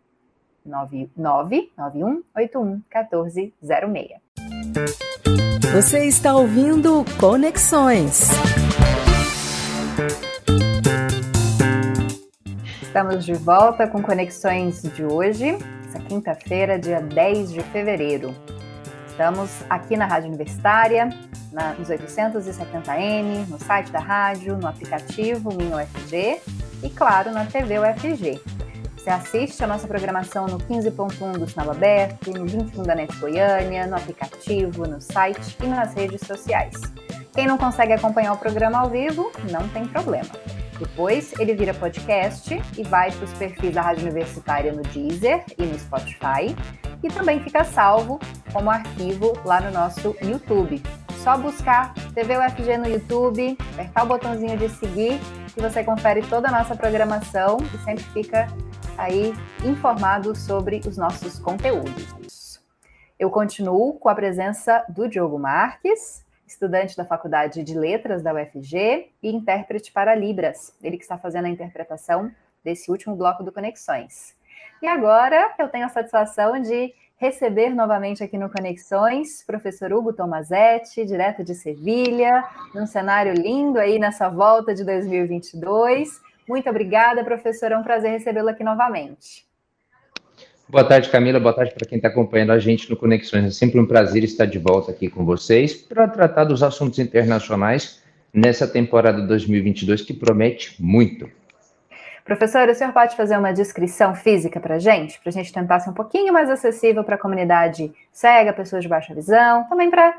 [0.66, 5.01] 99181 1406.
[5.74, 8.28] Você está ouvindo Conexões.
[12.82, 15.58] Estamos de volta com Conexões de hoje,
[15.88, 18.36] essa quinta-feira, dia 10 de fevereiro.
[19.08, 21.08] Estamos aqui na Rádio Universitária,
[21.54, 26.42] na, nos 870M, no site da rádio, no aplicativo Minho UFG
[26.84, 28.42] e, claro, na TV UFG.
[29.02, 33.88] Você assiste a nossa programação no 15.1 do Sinal Aberto, no 21 da NET Goiânia,
[33.88, 36.76] no aplicativo, no site e nas redes sociais.
[37.34, 40.30] Quem não consegue acompanhar o programa ao vivo, não tem problema.
[40.78, 45.64] Depois ele vira podcast e vai para os perfis da Rádio Universitária no Deezer e
[45.64, 46.56] no Spotify
[47.02, 48.20] e também fica salvo
[48.54, 50.80] como arquivo lá no nosso YouTube.
[51.24, 55.20] Só buscar TV UFG no YouTube, apertar o botãozinho de seguir
[55.56, 58.48] e você confere toda a nossa programação e sempre fica
[58.98, 59.34] aí
[59.64, 62.62] informado sobre os nossos conteúdos.
[63.20, 69.10] Eu continuo com a presença do Diogo Marques, estudante da Faculdade de Letras da UFG
[69.22, 72.32] e intérprete para Libras, ele que está fazendo a interpretação
[72.64, 74.36] desse último bloco do Conexões.
[74.82, 81.06] E agora eu tenho a satisfação de receber novamente aqui no Conexões professor Hugo Tomazetti,
[81.06, 86.20] direto de Sevilha, num cenário lindo aí nessa volta de 2022.
[86.50, 89.46] Muito obrigada, professor, é um prazer recebê-lo aqui novamente.
[90.68, 91.40] Boa tarde, Camila.
[91.40, 93.46] Boa tarde para quem está acompanhando a gente no Conexões.
[93.46, 98.02] É sempre um prazer estar de volta aqui com vocês para tratar dos assuntos internacionais
[98.34, 101.30] nessa temporada 2022 que promete muito.
[102.24, 105.20] Professor, o senhor pode fazer uma descrição física para a gente?
[105.20, 108.90] Para a gente tentar ser um pouquinho mais acessível para a comunidade cega, pessoas de
[108.90, 110.14] baixa visão, também para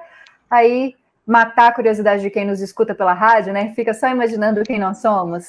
[0.51, 3.73] aí matar a curiosidade de quem nos escuta pela rádio, né?
[3.77, 5.47] Fica só imaginando quem nós somos.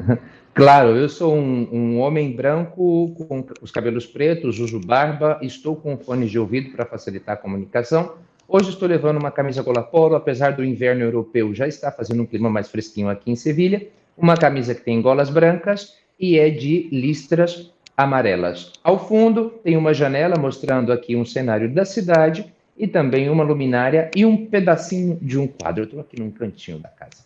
[0.52, 5.96] claro, eu sou um, um, homem branco com os cabelos pretos, uso barba, estou com
[5.96, 8.14] fones de ouvido para facilitar a comunicação.
[8.46, 12.26] Hoje estou levando uma camisa gola polo, apesar do inverno europeu já estar fazendo um
[12.26, 16.88] clima mais fresquinho aqui em Sevilha uma camisa que tem golas brancas e é de
[16.90, 18.72] listras amarelas.
[18.82, 24.10] Ao fundo tem uma janela mostrando aqui um cenário da cidade e também uma luminária
[24.14, 25.84] e um pedacinho de um quadro.
[25.84, 27.24] Estou aqui num cantinho da casa.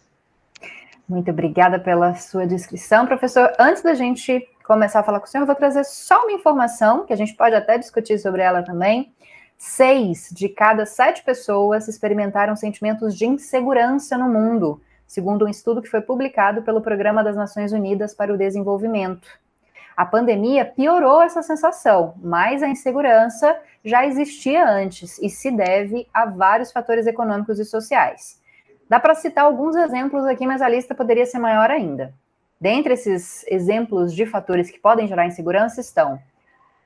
[1.09, 3.53] Muito obrigada pela sua descrição, professor.
[3.59, 7.05] Antes da gente começar a falar com o senhor, eu vou trazer só uma informação
[7.05, 9.12] que a gente pode até discutir sobre ela também.
[9.59, 14.80] Seis de cada sete pessoas experimentaram sentimentos de insegurança no mundo
[15.11, 19.26] segundo um estudo que foi publicado pelo Programa das Nações Unidas para o Desenvolvimento.
[19.96, 26.26] A pandemia piorou essa sensação, mas a insegurança já existia antes e se deve a
[26.26, 28.40] vários fatores econômicos e sociais.
[28.88, 32.14] Dá para citar alguns exemplos aqui, mas a lista poderia ser maior ainda.
[32.61, 36.20] Dentre esses exemplos de fatores que podem gerar insegurança estão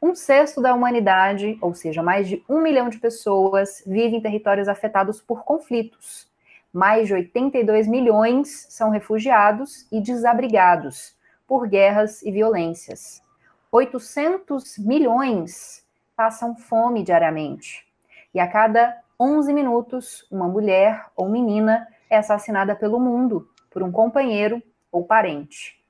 [0.01, 4.67] um sexto da humanidade, ou seja, mais de um milhão de pessoas, vive em territórios
[4.67, 6.33] afetados por conflitos.
[6.75, 11.17] Mais de 82 milhões são refugiados e desabrigados
[11.47, 13.23] por guerras e violências.
[13.71, 17.87] 800 milhões passam fome diariamente.
[18.35, 23.93] E a cada 11 minutos, uma mulher ou menina é assassinada pelo mundo por um
[23.93, 24.61] companheiro
[24.91, 25.81] ou parente.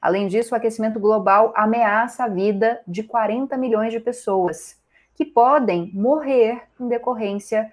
[0.00, 4.80] Além disso, o aquecimento global ameaça a vida de 40 milhões de pessoas,
[5.14, 7.70] que podem morrer em decorrência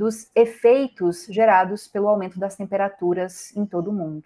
[0.00, 4.24] dos efeitos gerados pelo aumento das temperaturas em todo o mundo.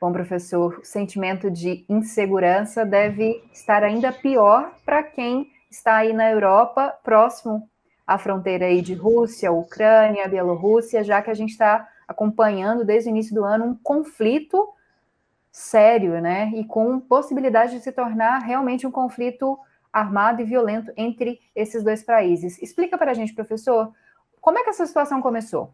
[0.00, 6.28] Bom, professor, o sentimento de insegurança deve estar ainda pior para quem está aí na
[6.28, 7.70] Europa, próximo
[8.04, 13.12] à fronteira aí de Rússia, Ucrânia, Bielorrússia, já que a gente está acompanhando desde o
[13.12, 14.68] início do ano um conflito
[15.52, 16.50] sério, né?
[16.52, 19.56] E com possibilidade de se tornar realmente um conflito
[19.92, 22.60] armado e violento entre esses dois países.
[22.60, 23.92] Explica para a gente, professor,
[24.40, 25.70] como é que essa situação começou?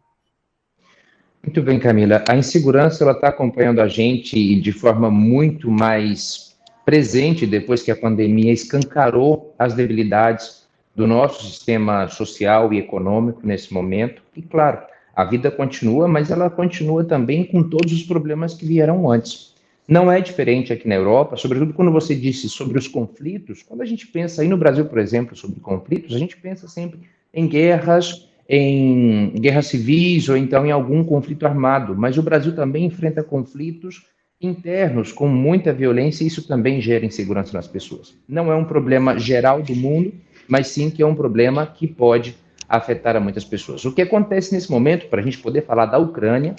[1.43, 2.23] Muito bem, Camila.
[2.27, 7.95] A insegurança ela está acompanhando a gente de forma muito mais presente depois que a
[7.95, 14.23] pandemia escancarou as debilidades do nosso sistema social e econômico nesse momento.
[14.35, 14.79] E claro,
[15.15, 19.53] a vida continua, mas ela continua também com todos os problemas que vieram antes.
[19.87, 23.61] Não é diferente aqui na Europa, sobretudo quando você disse sobre os conflitos.
[23.61, 26.99] Quando a gente pensa aí no Brasil, por exemplo, sobre conflitos, a gente pensa sempre
[27.33, 31.95] em guerras, em guerras civis ou então em algum conflito armado.
[31.95, 34.03] Mas o Brasil também enfrenta conflitos
[34.39, 38.13] internos com muita violência e isso também gera insegurança nas pessoas.
[38.27, 40.13] Não é um problema geral do mundo,
[40.47, 42.35] mas sim que é um problema que pode
[42.67, 43.85] afetar a muitas pessoas.
[43.85, 46.55] O que acontece nesse momento, para a gente poder falar da Ucrânia,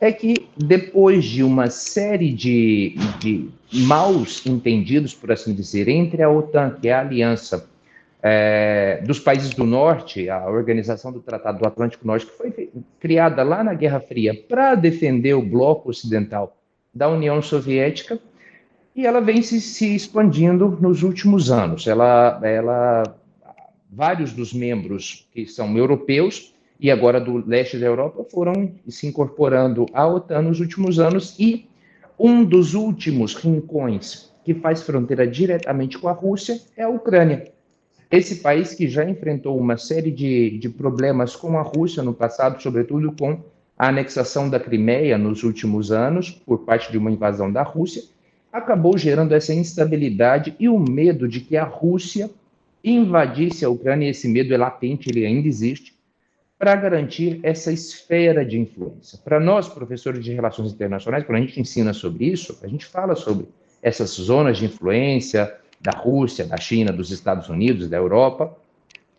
[0.00, 6.30] é que depois de uma série de, de maus entendidos, por assim dizer, entre a
[6.30, 7.68] OTAN, que é a aliança
[8.22, 13.42] é, dos países do norte, a organização do Tratado do Atlântico Norte, que foi criada
[13.42, 16.56] lá na Guerra Fria para defender o bloco ocidental
[16.92, 18.18] da União Soviética,
[18.94, 21.86] e ela vem se, se expandindo nos últimos anos.
[21.86, 23.16] Ela, ela,
[23.90, 29.86] vários dos membros que são europeus e agora do leste da Europa foram se incorporando
[29.92, 31.68] à OTAN nos últimos anos e
[32.18, 37.52] um dos últimos rincões que faz fronteira diretamente com a Rússia é a Ucrânia.
[38.10, 42.60] Esse país que já enfrentou uma série de, de problemas com a Rússia no passado,
[42.60, 43.40] sobretudo com
[43.78, 48.02] a anexação da Crimeia nos últimos anos, por parte de uma invasão da Rússia,
[48.52, 52.28] acabou gerando essa instabilidade e o medo de que a Rússia
[52.82, 55.94] invadisse a Ucrânia, esse medo é latente, ele ainda existe,
[56.58, 59.18] para garantir essa esfera de influência.
[59.24, 63.14] Para nós, professores de relações internacionais, quando a gente ensina sobre isso, a gente fala
[63.14, 63.46] sobre
[63.80, 68.56] essas zonas de influência da Rússia, da China, dos Estados Unidos, da Europa.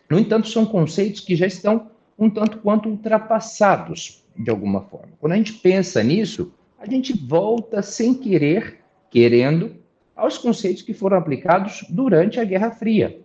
[0.09, 5.13] No entanto, são conceitos que já estão um tanto quanto ultrapassados de alguma forma.
[5.19, 9.75] Quando a gente pensa nisso, a gente volta sem querer, querendo,
[10.15, 13.21] aos conceitos que foram aplicados durante a Guerra Fria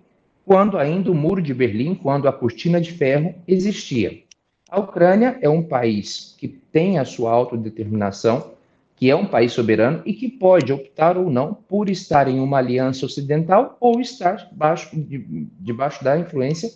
[0.46, 4.22] quando ainda o Muro de Berlim, quando a cortina de ferro existia.
[4.70, 8.52] A Ucrânia é um país que tem a sua autodeterminação,
[8.96, 12.58] que é um país soberano e que pode optar ou não por estar em uma
[12.58, 15.18] aliança ocidental ou estar debaixo, de,
[15.60, 16.70] debaixo da influência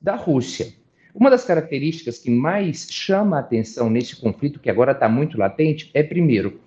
[0.00, 0.72] da Rússia.
[1.14, 5.90] Uma das características que mais chama a atenção nesse conflito, que agora está muito latente,
[5.94, 6.60] é, primeiro,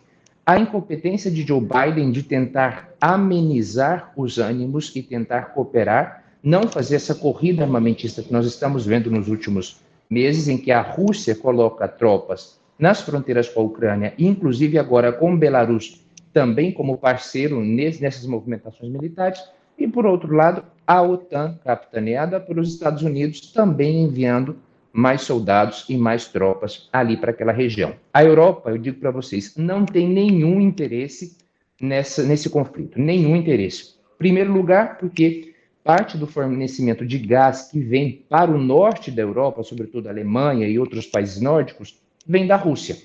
[0.46, 6.96] a incompetência de Joe Biden de tentar amenizar os ânimos e tentar cooperar não fazer
[6.96, 9.80] essa corrida armamentista que nós estamos vendo nos últimos
[10.10, 15.38] meses, em que a Rússia coloca tropas nas fronteiras com a Ucrânia, inclusive agora com
[15.38, 16.02] Belarus
[16.32, 19.44] também como parceiro nessas movimentações militares,
[19.78, 24.58] e por outro lado, a OTAN, capitaneada pelos Estados Unidos, também enviando
[24.92, 27.94] mais soldados e mais tropas ali para aquela região.
[28.14, 31.38] A Europa, eu digo para vocês, não tem nenhum interesse
[31.80, 33.96] nessa, nesse conflito, nenhum interesse.
[34.18, 35.54] Primeiro lugar, porque
[35.84, 40.68] parte do fornecimento de gás que vem para o norte da Europa, sobretudo a Alemanha
[40.68, 41.98] e outros países nórdicos,
[42.30, 42.96] vem da Rússia.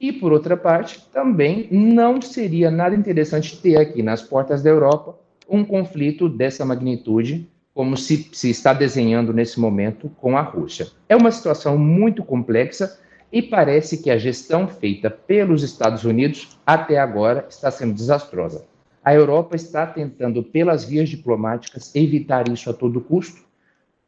[0.00, 5.16] E, por outra parte, também não seria nada interessante ter aqui nas portas da Europa
[5.48, 10.88] um conflito dessa magnitude, como se, se está desenhando nesse momento com a Rússia.
[11.08, 12.98] É uma situação muito complexa
[13.30, 18.64] e parece que a gestão feita pelos Estados Unidos até agora está sendo desastrosa.
[19.04, 23.42] A Europa está tentando, pelas vias diplomáticas, evitar isso a todo custo.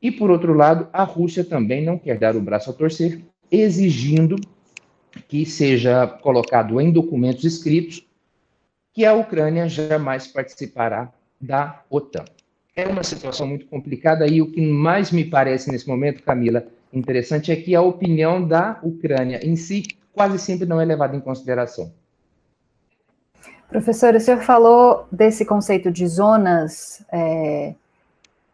[0.03, 4.37] E, por outro lado, a Rússia também não quer dar o braço a torcer, exigindo
[5.29, 8.07] que seja colocado em documentos escritos
[8.93, 12.25] que a Ucrânia jamais participará da OTAN.
[12.75, 17.51] É uma situação muito complicada e o que mais me parece nesse momento, Camila, interessante
[17.51, 19.83] é que a opinião da Ucrânia em si
[20.13, 21.93] quase sempre não é levada em consideração.
[23.69, 27.75] Professor, o senhor falou desse conceito de zonas, é,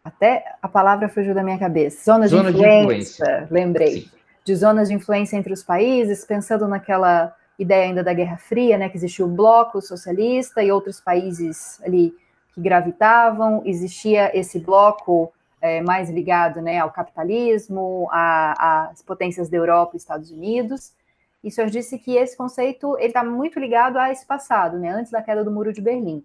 [0.03, 4.11] até a palavra fugiu da minha cabeça, zonas Zona de, influência, de influência, lembrei, Sim.
[4.45, 8.89] De zonas de influência entre os países, pensando naquela ideia ainda da Guerra Fria, né,
[8.89, 12.15] que existia o bloco socialista e outros países ali
[12.55, 19.93] que gravitavam, existia esse bloco é, mais ligado né, ao capitalismo, às potências da Europa
[19.95, 20.93] e Estados Unidos,
[21.43, 25.11] e o senhor disse que esse conceito está muito ligado a esse passado, né, antes
[25.11, 26.25] da queda do Muro de Berlim.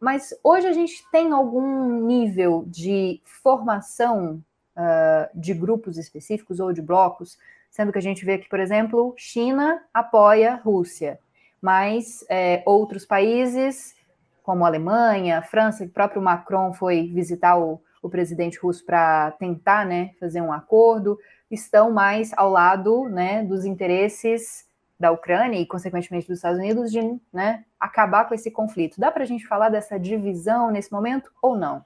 [0.00, 4.42] Mas hoje a gente tem algum nível de formação
[4.76, 7.38] uh, de grupos específicos ou de blocos,
[7.70, 11.18] sendo que a gente vê que, por exemplo, China apoia Rússia,
[11.60, 13.96] mas é, outros países,
[14.42, 20.10] como Alemanha, França, o próprio Macron foi visitar o, o presidente russo para tentar né,
[20.20, 21.18] fazer um acordo
[21.50, 24.66] estão mais ao lado né, dos interesses
[24.98, 27.00] da Ucrânia e, consequentemente, dos Estados Unidos de
[27.32, 29.00] né, acabar com esse conflito.
[29.00, 31.84] Dá para a gente falar dessa divisão nesse momento ou não?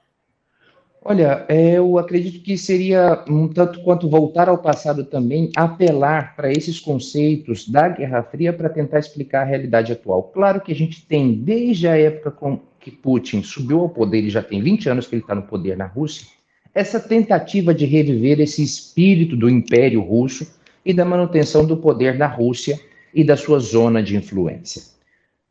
[1.01, 6.51] Olha, é, eu acredito que seria um tanto quanto voltar ao passado também, apelar para
[6.51, 10.23] esses conceitos da Guerra Fria para tentar explicar a realidade atual.
[10.23, 14.43] Claro que a gente tem, desde a época que Putin subiu ao poder, e já
[14.43, 16.27] tem 20 anos que ele está no poder na Rússia,
[16.75, 20.45] essa tentativa de reviver esse espírito do Império Russo
[20.85, 22.79] e da manutenção do poder da Rússia
[23.13, 24.98] e da sua zona de influência.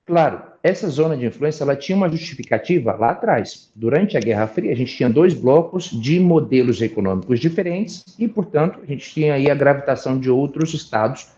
[0.08, 3.70] Claro, essa zona de influência ela tinha uma justificativa lá atrás.
[3.76, 8.80] Durante a Guerra Fria, a gente tinha dois blocos de modelos econômicos diferentes e, portanto,
[8.82, 11.28] a gente tinha aí a gravitação de outros estados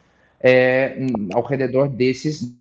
[0.41, 1.05] é,
[1.35, 2.55] ao redor desses,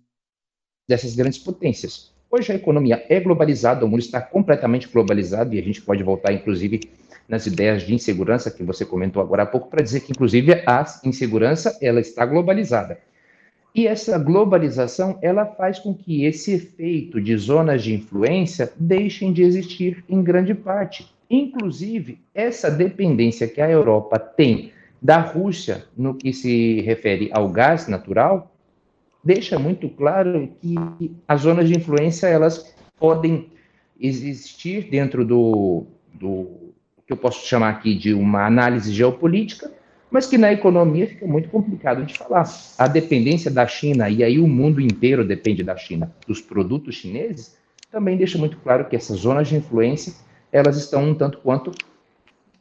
[0.88, 2.12] dessas grandes potências.
[2.28, 6.32] Hoje a economia é globalizada, o mundo está completamente globalizado e a gente pode voltar,
[6.32, 6.80] inclusive,
[7.28, 10.84] nas ideias de insegurança que você comentou agora há pouco, para dizer que, inclusive, a
[11.04, 12.98] insegurança ela está globalizada.
[13.74, 19.42] E essa globalização ela faz com que esse efeito de zonas de influência deixem de
[19.42, 21.08] existir em grande parte.
[21.30, 27.86] Inclusive, essa dependência que a Europa tem da Rússia no que se refere ao gás
[27.86, 28.50] natural
[29.22, 33.48] deixa muito claro que as zonas de influência elas podem
[34.00, 36.72] existir dentro do, do
[37.06, 39.70] que eu posso chamar aqui de uma análise geopolítica,
[40.10, 42.44] mas que na economia fica muito complicado de falar.
[42.76, 47.56] A dependência da China, e aí o mundo inteiro depende da China, dos produtos chineses,
[47.90, 50.12] também deixa muito claro que essas zonas de influência,
[50.52, 51.72] elas estão um tanto quanto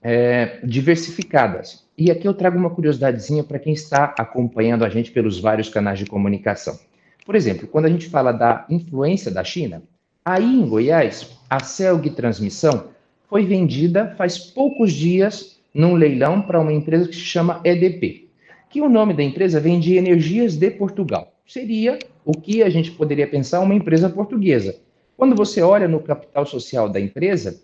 [0.01, 1.85] é, diversificadas.
[1.97, 5.99] E aqui eu trago uma curiosidadezinha para quem está acompanhando a gente pelos vários canais
[5.99, 6.79] de comunicação.
[7.25, 9.83] Por exemplo, quando a gente fala da influência da China,
[10.23, 12.87] aí em Goiás, a Celg Transmissão
[13.27, 18.29] foi vendida faz poucos dias num leilão para uma empresa que se chama EDP,
[18.69, 21.33] que o nome da empresa vem de Energias de Portugal.
[21.45, 24.79] Seria o que a gente poderia pensar uma empresa portuguesa.
[25.17, 27.61] Quando você olha no capital social da empresa,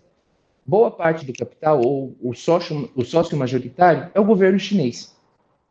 [0.66, 5.14] boa parte do capital ou o sócio, o sócio majoritário é o governo chinês.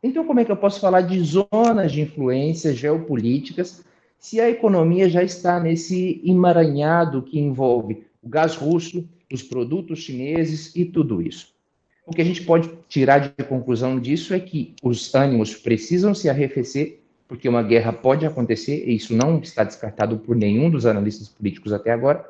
[0.02, 3.84] Então, como é que eu posso falar de zonas de influência geopolíticas
[4.18, 10.74] se a economia já está nesse emaranhado que envolve o gás russo, os produtos chineses
[10.74, 11.54] e tudo isso.
[12.06, 16.30] O que a gente pode tirar de conclusão disso é que os ânimos precisam se
[16.30, 21.28] arrefecer, porque uma guerra pode acontecer, e isso não está descartado por nenhum dos analistas
[21.28, 22.24] políticos até agora,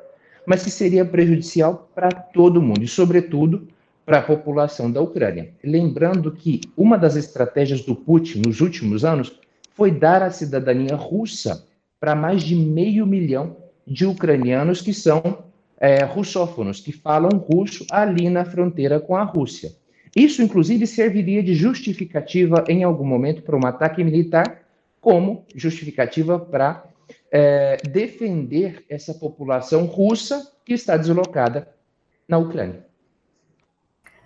[0.47, 3.67] mas que seria prejudicial para todo mundo, e, sobretudo,
[4.03, 5.51] para a população da Ucrânia.
[5.63, 9.39] Lembrando que uma das estratégias do Putin nos últimos anos
[9.75, 11.67] foi dar a cidadania russa
[11.99, 15.46] para mais de meio milhão de ucranianos que são
[15.79, 19.71] é, russófonos, que falam russo ali na fronteira com a Rússia.
[20.15, 24.61] Isso, inclusive, serviria de justificativa em algum momento para um ataque militar,
[24.99, 26.83] como justificativa para
[27.31, 31.67] é, defender essa população russa que está deslocada
[32.27, 32.85] na Ucrânia.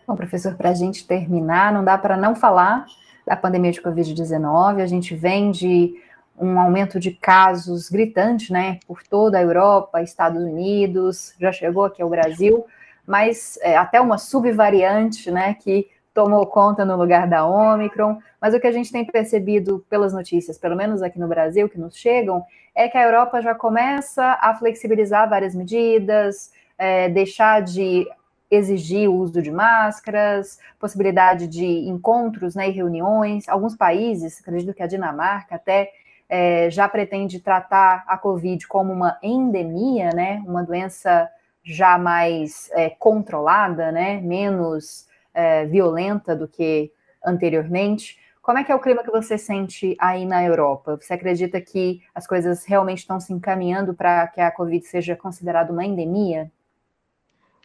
[0.08, 2.86] Bom, professor, para a gente terminar, não dá para não falar
[3.26, 4.82] da pandemia de Covid-19.
[4.82, 5.96] A gente vem de
[6.38, 12.02] um aumento de casos gritante, né, por toda a Europa, Estados Unidos, já chegou aqui
[12.02, 12.66] ao Brasil,
[13.06, 18.20] mas é, até uma subvariante, né, que tomou conta no lugar da Omicron.
[18.40, 21.80] Mas o que a gente tem percebido pelas notícias, pelo menos aqui no Brasil, que
[21.80, 22.44] nos chegam,
[22.76, 28.08] é que a Europa já começa a flexibilizar várias medidas, é, deixar de
[28.50, 33.48] exigir o uso de máscaras, possibilidade de encontros né, e reuniões.
[33.48, 35.90] Alguns países, acredito que a Dinamarca até
[36.34, 40.42] é, já pretende tratar a Covid como uma endemia, né?
[40.48, 41.30] Uma doença
[41.62, 44.22] já mais é, controlada, né?
[44.22, 46.90] Menos é, violenta do que
[47.22, 48.18] anteriormente.
[48.42, 50.98] Como é que é o clima que você sente aí na Europa?
[51.02, 55.74] Você acredita que as coisas realmente estão se encaminhando para que a Covid seja considerada
[55.74, 56.50] uma endemia?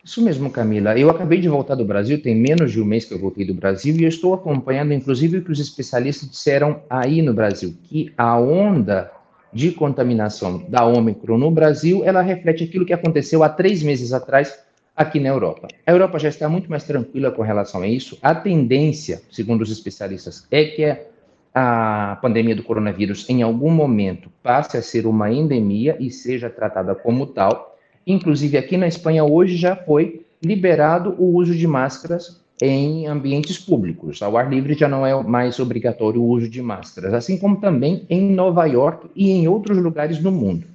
[0.07, 0.97] Isso mesmo, Camila.
[0.97, 3.53] Eu acabei de voltar do Brasil, tem menos de um mês que eu voltei do
[3.53, 8.13] Brasil, e eu estou acompanhando, inclusive, o que os especialistas disseram aí no Brasil, que
[8.17, 9.11] a onda
[9.53, 14.57] de contaminação da Ômicron no Brasil, ela reflete aquilo que aconteceu há três meses atrás
[14.95, 15.67] aqui na Europa.
[15.85, 18.17] A Europa já está muito mais tranquila com relação a isso.
[18.23, 20.97] A tendência, segundo os especialistas, é que
[21.53, 26.95] a pandemia do coronavírus em algum momento passe a ser uma endemia e seja tratada
[26.95, 27.76] como tal.
[28.07, 34.23] Inclusive aqui na Espanha hoje já foi liberado o uso de máscaras em ambientes públicos.
[34.23, 38.07] Ao ar livre já não é mais obrigatório o uso de máscaras, assim como também
[38.09, 40.67] em Nova York e em outros lugares do mundo.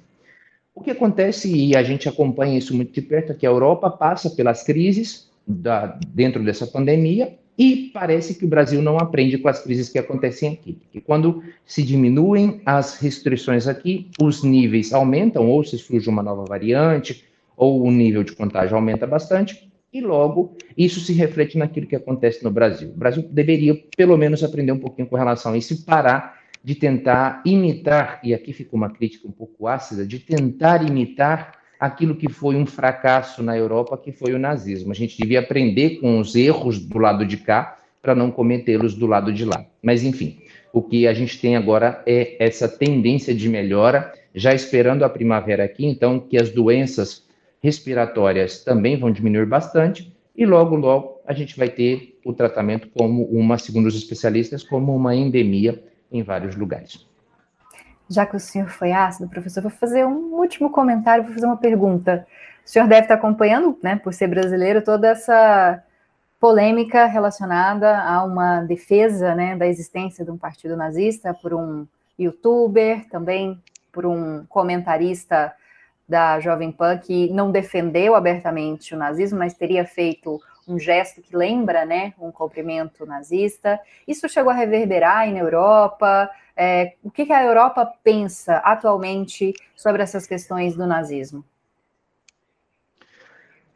[0.74, 3.90] O que acontece, e a gente acompanha isso muito de perto, é que a Europa
[3.90, 9.46] passa pelas crises da, dentro dessa pandemia e parece que o Brasil não aprende com
[9.46, 10.72] as crises que acontecem aqui.
[10.72, 16.44] Porque quando se diminuem as restrições aqui, os níveis aumentam, ou se surge uma nova
[16.44, 17.24] variante,
[17.56, 22.42] ou o nível de contágio aumenta bastante, e logo isso se reflete naquilo que acontece
[22.42, 22.88] no Brasil.
[22.88, 26.74] O Brasil deveria, pelo menos, aprender um pouquinho com relação a isso e parar de
[26.74, 32.28] tentar imitar, e aqui fica uma crítica um pouco ácida, de tentar imitar aquilo que
[32.28, 34.92] foi um fracasso na Europa, que foi o nazismo.
[34.92, 39.04] A gente devia aprender com os erros do lado de cá para não cometê-los do
[39.04, 39.66] lado de lá.
[39.82, 40.38] Mas, enfim,
[40.72, 45.64] o que a gente tem agora é essa tendência de melhora, já esperando a primavera
[45.64, 47.26] aqui, então, que as doenças
[47.60, 53.24] respiratórias também vão diminuir bastante, e logo, logo, a gente vai ter o tratamento como
[53.24, 57.10] uma, segundo os especialistas, como uma endemia em vários lugares.
[58.08, 61.56] Já que o senhor foi ácido, professor, vou fazer um último comentário, vou fazer uma
[61.56, 62.26] pergunta.
[62.64, 65.82] O senhor deve estar acompanhando, né, por ser brasileiro, toda essa
[66.38, 71.86] polêmica relacionada a uma defesa né, da existência de um partido nazista por um
[72.18, 73.60] youtuber, também
[73.92, 75.52] por um comentarista
[76.08, 81.36] da Jovem Pan que não defendeu abertamente o nazismo, mas teria feito um gesto que
[81.36, 83.80] lembra, né, um cumprimento nazista.
[84.06, 86.30] Isso chegou a reverberar aí na Europa.
[86.56, 91.44] É, o que, que a Europa pensa atualmente sobre essas questões do nazismo?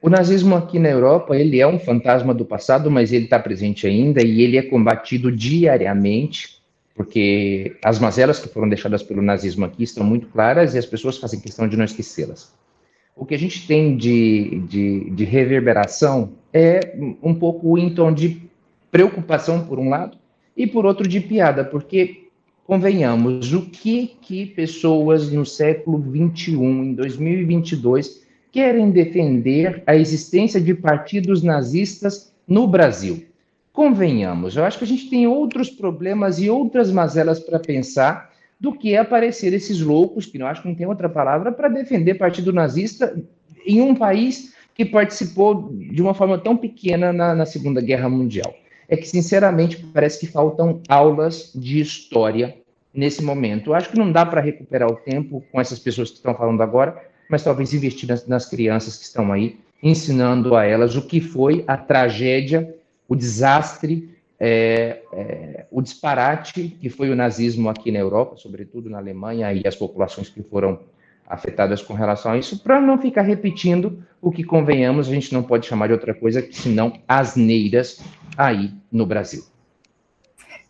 [0.01, 3.87] O nazismo aqui na Europa, ele é um fantasma do passado, mas ele está presente
[3.87, 6.63] ainda e ele é combatido diariamente,
[6.95, 11.19] porque as mazelas que foram deixadas pelo nazismo aqui estão muito claras e as pessoas
[11.19, 12.55] fazem questão de não esquecê-las.
[13.17, 18.43] O que a gente tem de, de, de reverberação é um pouco em tom de
[18.91, 20.19] preocupação, por um lado,
[20.57, 22.26] e por outro, de piada, porque,
[22.67, 30.75] convenhamos, o que, que pessoas no século XXI, em 2022, querem defender a existência de
[30.75, 33.25] partidos nazistas no Brasil?
[33.73, 38.73] Convenhamos, eu acho que a gente tem outros problemas e outras mazelas para pensar do
[38.73, 42.53] que aparecer esses loucos, que eu acho que não tem outra palavra, para defender partido
[42.53, 43.15] nazista
[43.65, 48.55] em um país que participou de uma forma tão pequena na, na Segunda Guerra Mundial.
[48.89, 52.57] É que, sinceramente, parece que faltam aulas de história
[52.95, 53.71] nesse momento.
[53.71, 56.63] Eu acho que não dá para recuperar o tempo com essas pessoas que estão falando
[56.63, 56.97] agora,
[57.29, 61.63] mas talvez investir nas, nas crianças que estão aí, ensinando a elas o que foi
[61.67, 62.75] a tragédia,
[63.09, 68.99] o desastre, é, é, o disparate que foi o nazismo aqui na Europa, sobretudo na
[68.99, 70.81] Alemanha, e as populações que foram
[71.29, 75.43] afetadas com relação a isso, para não ficar repetindo o que convenhamos, a gente não
[75.43, 78.01] pode chamar de outra coisa que senão asneiras
[78.37, 79.45] aí no Brasil.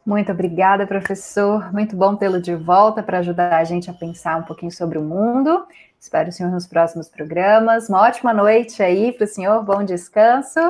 [0.05, 1.73] Muito obrigada, professor.
[1.73, 5.03] Muito bom tê-lo de volta para ajudar a gente a pensar um pouquinho sobre o
[5.03, 5.67] mundo.
[5.99, 7.89] Espero o senhor nos próximos programas.
[7.89, 10.61] Uma ótima noite aí para o senhor, bom descanso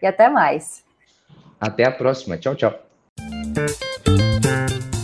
[0.00, 0.84] e até mais.
[1.60, 2.36] Até a próxima.
[2.36, 2.74] Tchau, tchau.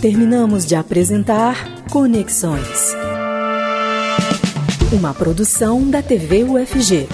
[0.00, 1.56] Terminamos de apresentar
[1.90, 2.94] Conexões
[4.92, 7.08] uma produção da TV UFG.